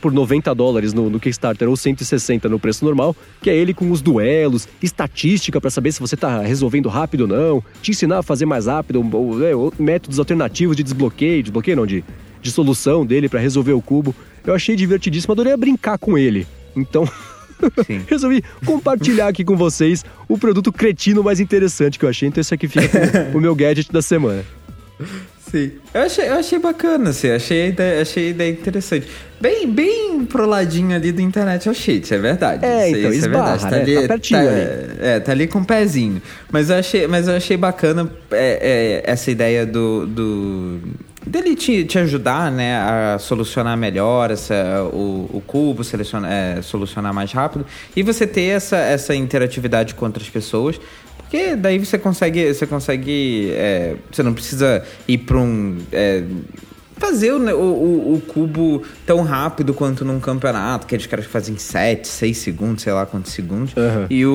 [0.00, 3.90] por 90 dólares no, no Kickstarter ou 160 no preço normal, que é ele com
[3.90, 8.22] os duelos, estatística para saber se você tá resolvendo rápido ou não, te ensinar a
[8.22, 12.02] fazer mais rápido, ou, é, ou métodos alternativos de desbloqueio, desbloqueio não, de,
[12.40, 14.14] de solução dele para resolver o cubo.
[14.42, 16.46] Eu achei divertidíssimo, adorei brincar com ele.
[16.74, 17.06] Então,
[18.08, 22.28] Resolvi compartilhar aqui com vocês o produto cretino mais interessante que eu achei.
[22.28, 24.44] Então esse aqui fica o meu gadget da semana.
[25.50, 25.72] Sim.
[25.92, 29.06] Eu achei, eu achei bacana, assim, achei a, ideia, achei a ideia interessante.
[29.40, 32.64] Bem, bem pro ladinho ali do internet ao shit, é verdade.
[32.64, 33.62] É, isso, então, isso esbarra, é verdade.
[33.62, 33.82] Tá, né?
[33.82, 34.60] ali, Tá pertinho tá, ali.
[35.00, 36.20] É, tá ali com o pezinho.
[36.50, 40.06] Mas eu achei, mas eu achei bacana é, é, essa ideia do.
[40.06, 40.80] do
[41.26, 44.54] dele te, te ajudar, né, a solucionar melhor essa,
[44.92, 47.64] o, o cubo, seleciona, é, solucionar mais rápido.
[47.96, 50.80] E você ter essa, essa interatividade com outras pessoas.
[51.18, 52.52] Porque daí você consegue.
[52.54, 53.50] Você consegue.
[53.54, 55.78] é, você não precisa ir para um.
[55.90, 56.22] é,
[56.96, 62.06] fazer o, o, o- cubo tão rápido quanto num campeonato, aqueles caras que fazem 7,
[62.06, 63.76] 6 segundos, sei lá quantos segundos.
[63.76, 64.06] Aham.
[64.08, 64.30] E o,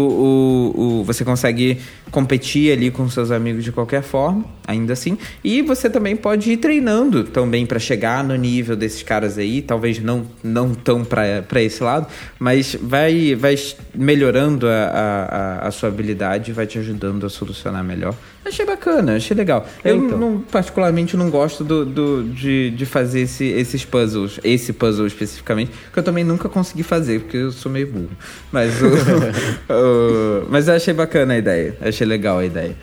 [0.75, 1.79] o, o- você consegue
[2.11, 5.17] competir ali com seus amigos de qualquer forma, ainda assim.
[5.43, 9.99] E você também pode ir treinando também para chegar no nível desses caras aí, talvez
[9.99, 12.07] não, não tão para esse lado,
[12.39, 13.55] mas vai, vai
[13.93, 18.15] melhorando a, a, a- sua habilidade vai te ajudando a solucionar melhor.
[18.45, 19.67] Achei bacana, achei legal.
[19.83, 20.17] É, Eu então.
[20.17, 25.71] não, particularmente não gosto do, do- de, de fazer esse- esses puzzles, esse puzzle especificamente,
[25.93, 28.09] que eu também nunca consegui fazer, porque eu sou meio burro.
[28.51, 28.87] Mas, o,
[29.69, 32.75] o- mas eu achei bacana a ideia, achei legal a ideia.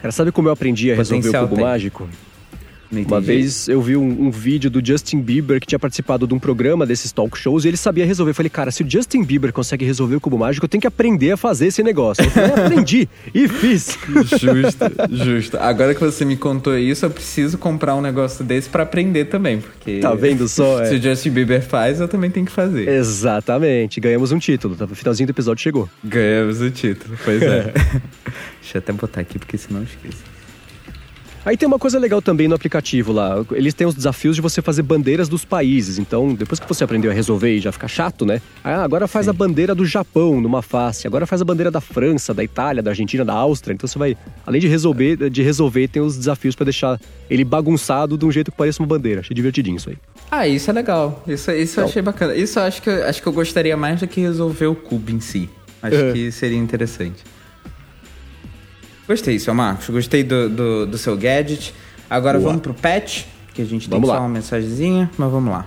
[0.00, 1.64] Cara, sabe como eu aprendi a resolver o cubo tem.
[1.64, 2.08] mágico?
[2.90, 3.26] Não Uma entendi.
[3.26, 6.86] vez eu vi um, um vídeo do Justin Bieber que tinha participado de um programa
[6.86, 8.30] desses talk shows e ele sabia resolver.
[8.30, 10.86] Eu falei, cara, se o Justin Bieber consegue resolver o cubo mágico, eu tenho que
[10.86, 12.24] aprender a fazer esse negócio.
[12.24, 13.98] Eu falei, aprendi e fiz.
[14.38, 15.58] Justo, justo.
[15.58, 19.60] Agora que você me contou isso, eu preciso comprar um negócio desse pra aprender também,
[19.60, 20.00] porque...
[20.00, 20.84] Tá vendo só?
[20.86, 20.98] Se É.
[20.98, 22.88] o Justin Bieber faz, eu também tenho que fazer.
[22.88, 24.74] Exatamente, ganhamos um título.
[24.76, 24.84] Tá?
[24.86, 25.88] O finalzinho do episódio chegou.
[26.02, 27.72] Ganhamos o título, pois é.
[28.62, 30.37] Deixa eu até botar aqui, porque senão eu esqueço.
[31.48, 33.42] Aí tem uma coisa legal também no aplicativo lá.
[33.52, 35.98] Eles têm os desafios de você fazer bandeiras dos países.
[35.98, 38.42] Então, depois que você aprendeu a resolver e já fica chato, né?
[38.62, 41.06] Ah, agora faz a bandeira do Japão numa face.
[41.06, 43.72] Agora faz a bandeira da França, da Itália, da Argentina, da Áustria.
[43.72, 44.14] Então você vai,
[44.46, 48.50] além de resolver, de resolver, tem os desafios pra deixar ele bagunçado de um jeito
[48.50, 49.22] que pareça uma bandeira.
[49.22, 49.96] Achei divertidinho isso aí.
[50.30, 51.24] Ah, isso é legal.
[51.26, 52.34] Isso, isso eu achei bacana.
[52.36, 55.20] Isso eu acho que, acho que eu gostaria mais do que resolver o cubo em
[55.20, 55.48] si.
[55.82, 57.24] Acho que seria interessante.
[59.08, 59.88] Gostei, seu Marcos.
[59.88, 61.74] Gostei do, do, do seu gadget.
[62.10, 62.50] Agora Boa.
[62.50, 64.16] vamos pro patch, que a gente Vamos tem lá.
[64.16, 65.66] só uma mensagenzinha, mas vamos lá.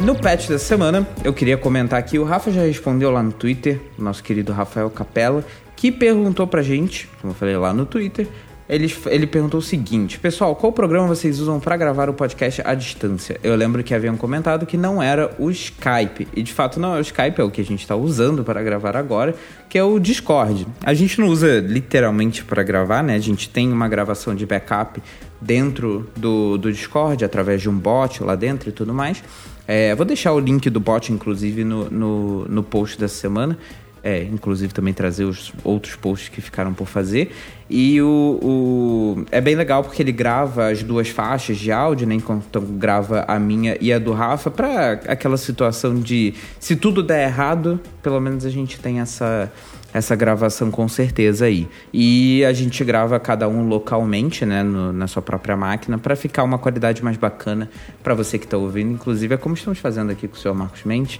[0.00, 3.80] No patch da semana, eu queria comentar aqui, o Rafa já respondeu lá no Twitter,
[3.96, 5.44] o nosso querido Rafael Capella,
[5.76, 8.28] que perguntou pra gente, como eu falei lá no Twitter,
[8.68, 12.74] ele, ele perguntou o seguinte: Pessoal, qual programa vocês usam para gravar o podcast à
[12.74, 13.38] distância?
[13.42, 16.28] Eu lembro que haviam comentado que não era o Skype.
[16.34, 18.62] E de fato não é o Skype, é o que a gente está usando para
[18.62, 19.34] gravar agora,
[19.68, 20.66] que é o Discord.
[20.82, 23.14] A gente não usa literalmente para gravar, né?
[23.14, 25.02] A gente tem uma gravação de backup
[25.40, 29.22] dentro do, do Discord, através de um bot lá dentro e tudo mais.
[29.66, 33.58] É, vou deixar o link do bot, inclusive, no, no, no post dessa semana.
[34.06, 37.34] É, inclusive também trazer os outros posts que ficaram por fazer.
[37.70, 42.14] E o, o- é bem legal porque ele grava as duas faixas de áudio, né?
[42.16, 47.26] Enquanto grava a minha e a do Rafa, para aquela situação de se tudo der
[47.28, 49.50] errado, pelo menos a gente tem essa,
[49.90, 51.66] essa gravação com certeza aí.
[51.90, 54.62] E a gente grava cada um localmente, né?
[54.62, 57.70] no- na sua própria máquina, para ficar uma qualidade mais bacana
[58.02, 58.92] para você que está ouvindo.
[58.92, 61.18] Inclusive, é como estamos fazendo aqui com o senhor Marcos Mente.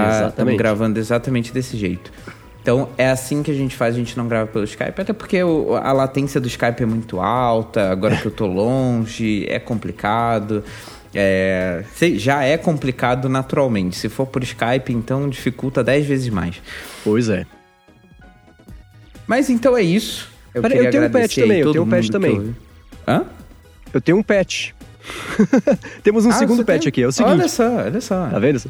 [0.00, 2.12] Tá, estamos gravando exatamente desse jeito.
[2.62, 5.42] Então é assim que a gente faz, a gente não grava pelo Skype, até porque
[5.42, 10.64] o- a latência do Skype é muito alta, agora que eu tô longe, é complicado.
[11.14, 11.84] É,
[12.16, 13.96] já é complicado naturalmente.
[13.96, 16.60] Se for por Skype, então dificulta 10 vezes mais.
[17.04, 17.44] Pois é.
[19.26, 20.28] Mas então é isso.
[20.54, 22.32] Eu, Pera, eu tenho um patch também, eu tenho um que também.
[22.32, 22.54] ouviu.
[23.06, 23.24] Hã?
[23.92, 24.70] Eu tenho um patch.
[26.02, 26.88] Temos um Ah, segundo patch tem?
[26.88, 27.02] aqui.
[27.02, 27.32] É o seguinte.
[27.32, 28.26] Olha só, olha só.
[28.28, 28.62] Tá vendo?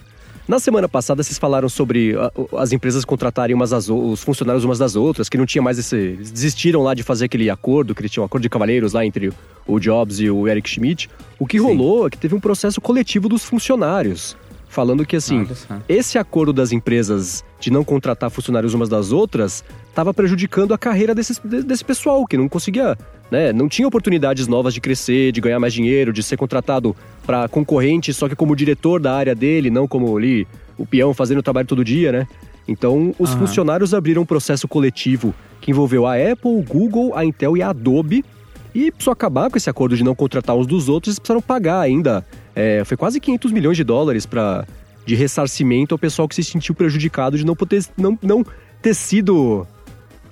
[0.46, 4.78] Na semana passada, vocês falaram sobre ah, as empresas contratarem umas das, os funcionários umas
[4.78, 5.96] das outras, que não tinha mais esse.
[5.96, 9.06] Eles desistiram lá de fazer aquele acordo, que eles tinham um acordo de cavalheiros lá
[9.06, 9.32] entre
[9.66, 11.08] o Jobs e o Eric Schmidt.
[11.38, 11.64] O que Sim.
[11.64, 14.36] rolou é que teve um processo coletivo dos funcionários.
[14.68, 15.46] Falando que, assim,
[15.88, 21.14] esse acordo das empresas de não contratar funcionários umas das outras estava prejudicando a carreira
[21.14, 22.98] desses- de- desse pessoal, que não conseguia,
[23.34, 23.52] né?
[23.52, 26.94] Não tinha oportunidades novas de crescer, de ganhar mais dinheiro, de ser contratado
[27.26, 30.46] para concorrente, só que como diretor da área dele, não como ali
[30.78, 32.26] o peão fazendo o trabalho todo dia, né?
[32.66, 33.40] Então, os Aham.
[33.40, 37.70] funcionários abriram um processo coletivo que envolveu a Apple, o Google, a Intel e a
[37.70, 38.24] Adobe.
[38.72, 41.80] E precisou acabar com esse acordo de não contratar uns dos outros, eles precisaram pagar
[41.80, 42.24] ainda.
[42.54, 44.64] é, foi quase 500 milhões de dólares para
[45.04, 48.44] de ressarcimento ao pessoal que se sentiu prejudicado de não, poder, não, não
[48.80, 49.66] ter sido,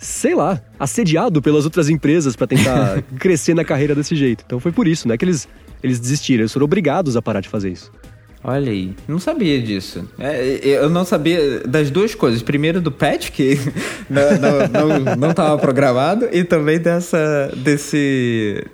[0.03, 4.43] sei lá, assediado pelas outras empresas para tentar crescer na carreira desse jeito.
[4.45, 5.17] Então foi por isso, né?
[5.17, 5.49] Que eles
[5.83, 7.91] eles desistiram, eles foram obrigados a parar de fazer isso.
[8.45, 10.09] Olha aí, não sabia disso.
[10.19, 12.43] É, eu não sabia das duas coisas.
[12.43, 13.57] Primeiro do patch, que
[14.11, 18.65] não estava não, não programado, e também dessa, desse,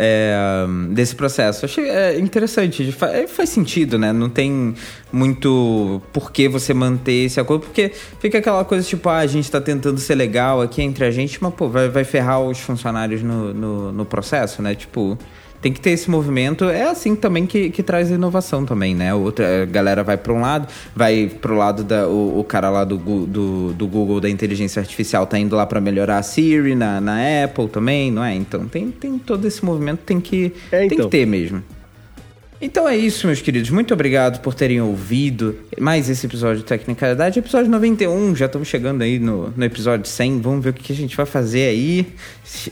[0.00, 1.64] é, desse processo.
[1.64, 4.12] Achei é, interessante, faz, é, faz sentido, né?
[4.12, 4.74] Não tem
[5.12, 7.90] muito por que você manter esse acordo, porque
[8.20, 11.42] fica aquela coisa tipo, ah, a gente tá tentando ser legal aqui entre a gente,
[11.42, 14.76] mas pô, vai, vai ferrar os funcionários no, no, no processo, né?
[14.76, 15.18] Tipo
[15.60, 16.64] tem que ter esse movimento.
[16.64, 19.14] É assim também que, que traz inovação também, né?
[19.14, 22.70] Outra a galera vai para um lado, vai para o lado da o, o cara
[22.70, 26.74] lá do, do, do, Google da inteligência artificial tá indo lá para melhorar a Siri
[26.74, 28.34] na, na Apple também, não é?
[28.34, 30.88] Então tem, tem todo esse movimento tem que é, então.
[30.88, 31.10] tem que então.
[31.10, 31.62] ter mesmo.
[32.60, 33.70] Então é isso, meus queridos.
[33.70, 37.38] Muito obrigado por terem ouvido mais esse episódio de Tecnicalidade.
[37.38, 40.40] Episódio 91, já estamos chegando aí no, no episódio 100.
[40.40, 42.12] Vamos ver o que, a gente vai fazer aí.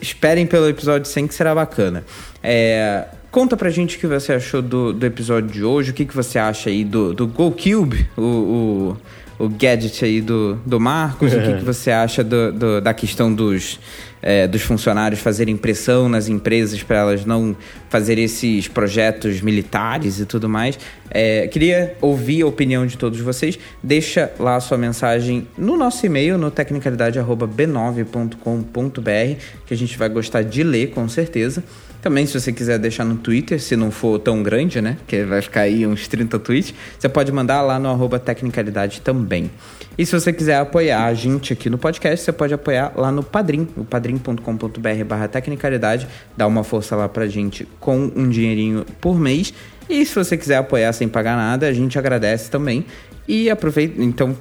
[0.03, 2.05] Esperem pelo episódio 100 que será bacana.
[2.43, 5.93] É, conta pra gente o que você achou do, do episódio de hoje.
[5.93, 8.97] O que, que você acha aí do, do GoCube, o, o
[9.39, 13.33] o gadget aí do, do Marcos, o que, que você acha do, do, da questão
[13.33, 13.79] dos,
[14.27, 17.57] é, dos funcionários fazerem pressão nas empresas para elas não
[17.89, 20.77] fazer esses projetos militares e tudo mais.
[21.09, 23.57] É, queria ouvir a opinião de todos vocês.
[23.81, 30.43] Deixa lá a sua mensagem no nosso e-mail, no tecnicalidade.b9.com.br, que a gente vai gostar
[30.43, 31.63] de ler, com certeza.
[32.03, 34.97] Também, se você quiser deixar no Twitter, se não for tão grande, né?
[35.07, 39.51] Que vai ficar aí uns 30 tweets, você pode mandar lá no arroba Tecnicalidade também.
[39.99, 43.23] E se você quiser apoiar a gente aqui no podcast, você pode apoiar lá no
[43.23, 46.07] Padrim, o padrim.com.br barra Tecnicalidade.
[46.37, 49.53] Dá uma força lá pra gente com um dinheirinho por mês.
[49.89, 52.85] E se você quiser apoiar sem pagar nada, a gente agradece também.
[53.27, 54.37] E aproveita, então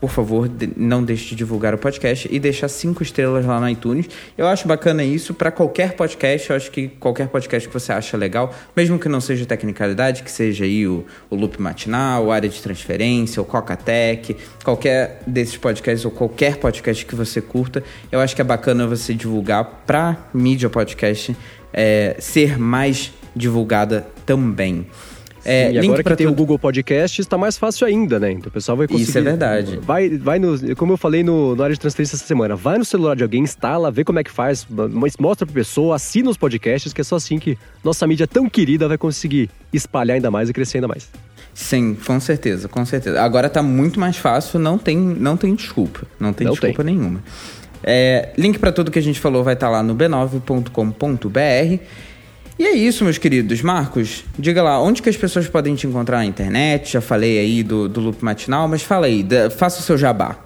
[0.00, 4.08] por favor, não deixe de divulgar o podcast e deixar cinco estrelas lá no iTunes.
[4.36, 6.50] Eu acho bacana isso para qualquer podcast.
[6.50, 10.30] Eu acho que qualquer podcast que você acha legal, mesmo que não seja tecnicalidade, que
[10.30, 16.04] seja aí o, o Loop Matinal, o Área de Transferência, o Coca-Tech, qualquer desses podcasts
[16.04, 17.82] ou qualquer podcast que você curta,
[18.12, 21.36] eu acho que é bacana você divulgar para mídia podcast
[21.72, 24.86] é, ser mais divulgada também.
[25.48, 28.32] É, e agora que tem o Google Podcast, está mais fácil ainda, né?
[28.32, 29.08] Então o pessoal vai conseguir.
[29.08, 29.78] Isso é verdade.
[29.78, 32.84] Vai, vai no, como eu falei no, no área de transferência essa semana, vai no
[32.84, 34.66] celular de alguém, instala, vê como é que faz,
[35.18, 38.86] mostra pra pessoa, assina os podcasts, que é só assim que nossa mídia tão querida
[38.86, 41.08] vai conseguir espalhar ainda mais e crescer ainda mais.
[41.54, 43.20] Sim, com certeza, com certeza.
[43.22, 46.02] Agora tá muito mais fácil, não tem, não tem desculpa.
[46.20, 46.94] Não tem não desculpa tem.
[46.94, 47.22] nenhuma.
[47.82, 51.82] É, link para tudo que a gente falou vai estar tá lá no b9.com.br.
[52.58, 53.62] E é isso, meus queridos.
[53.62, 56.92] Marcos, diga lá, onde que as pessoas podem te encontrar na internet?
[56.92, 60.36] Já falei aí do, do Loop Matinal, mas fala aí, da, faça o seu jabá.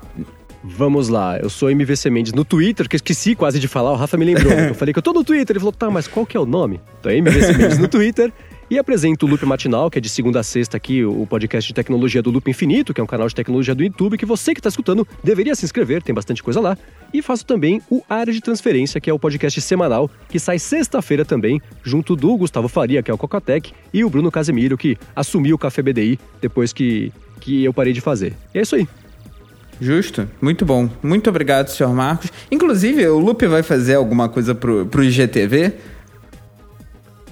[0.62, 4.16] Vamos lá, eu sou MVC Mendes no Twitter, que esqueci quase de falar, o Rafa
[4.16, 4.52] me lembrou.
[4.52, 6.46] eu falei que eu tô no Twitter, ele falou, tá, mas qual que é o
[6.46, 6.80] nome?
[7.00, 8.30] Então é MVC Mendes no Twitter.
[8.72, 11.74] E apresento o Loop Matinal, que é de segunda a sexta aqui, o podcast de
[11.74, 14.60] tecnologia do Loop Infinito, que é um canal de tecnologia do YouTube, que você que
[14.60, 16.74] está escutando deveria se inscrever, tem bastante coisa lá.
[17.12, 21.22] E faço também o Área de Transferência, que é o podcast semanal, que sai sexta-feira
[21.22, 25.56] também, junto do Gustavo Faria, que é o Cocatec, e o Bruno Casemiro, que assumiu
[25.56, 28.32] o Café BDI depois que, que eu parei de fazer.
[28.54, 28.88] E é isso aí.
[29.82, 30.88] Justo, muito bom.
[31.02, 32.30] Muito obrigado, senhor Marcos.
[32.50, 35.74] Inclusive, o Lupe vai fazer alguma coisa pro, pro IGTV?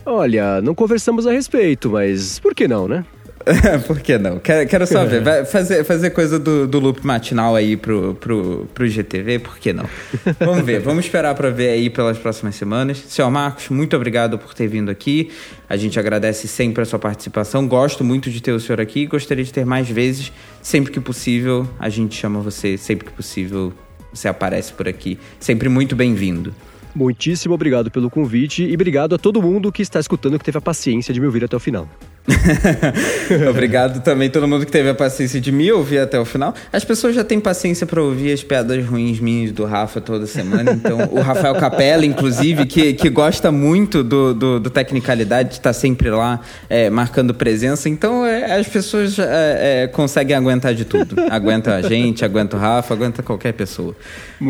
[0.04, 3.04] Olha, não conversamos a respeito, mas por que não, né?
[3.86, 4.38] Por que não?
[4.38, 5.22] Quero, só ver.
[5.22, 9.72] Vai fazer, fazer coisa do, do loop matinal aí pro, pro, pro GTV, por que
[9.72, 9.88] não?
[10.38, 12.98] Vamos ver, vamos esperar para ver aí pelas próximas semanas.
[13.08, 15.30] Senhor Marcos, muito obrigado por ter vindo aqui.
[15.68, 17.66] A gente agradece sempre a sua participação.
[17.66, 19.06] Gosto muito de ter o senhor aqui.
[19.06, 20.32] Gostaria de ter mais vezes.
[20.62, 22.76] Sempre que possível, a gente chama você.
[22.76, 23.72] Sempre que possível,
[24.12, 25.18] você aparece por aqui.
[25.38, 26.54] Sempre muito bem-vindo.
[26.94, 30.60] Muitíssimo obrigado pelo convite e obrigado a todo mundo que está escutando que teve a
[30.60, 31.88] paciência de me ouvir até o final.
[33.48, 36.54] Obrigado também todo mundo que teve a paciência de me ouvir até o final.
[36.72, 40.72] As pessoas já têm paciência para ouvir as piadas ruins minhas do Rafa toda semana.
[40.72, 46.10] Então, o Rafael Capella, inclusive, que, que gosta muito do, do, do Tecnicalidade, está sempre
[46.10, 47.88] lá é, marcando presença.
[47.88, 51.16] Então, é, as pessoas é, é conseguem aguentar de tudo.
[51.30, 53.94] Aguenta a gente, aguenta o Rafa, aguenta qualquer pessoa.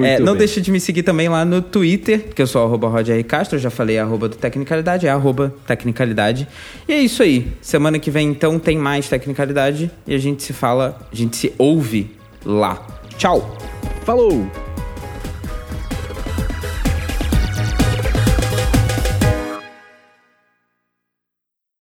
[0.03, 2.91] É, não deixe de me seguir também lá no Twitter, que eu sou arroba
[3.27, 6.47] Castro, já falei arroba do Tecnicalidade, é arroba Tecnicalidade.
[6.89, 7.49] E é isso aí.
[7.61, 11.53] Semana que vem, então, tem mais tecnicalidade e a gente se fala, a gente se
[11.59, 12.87] ouve lá.
[13.17, 13.57] Tchau!
[14.05, 14.70] Falou!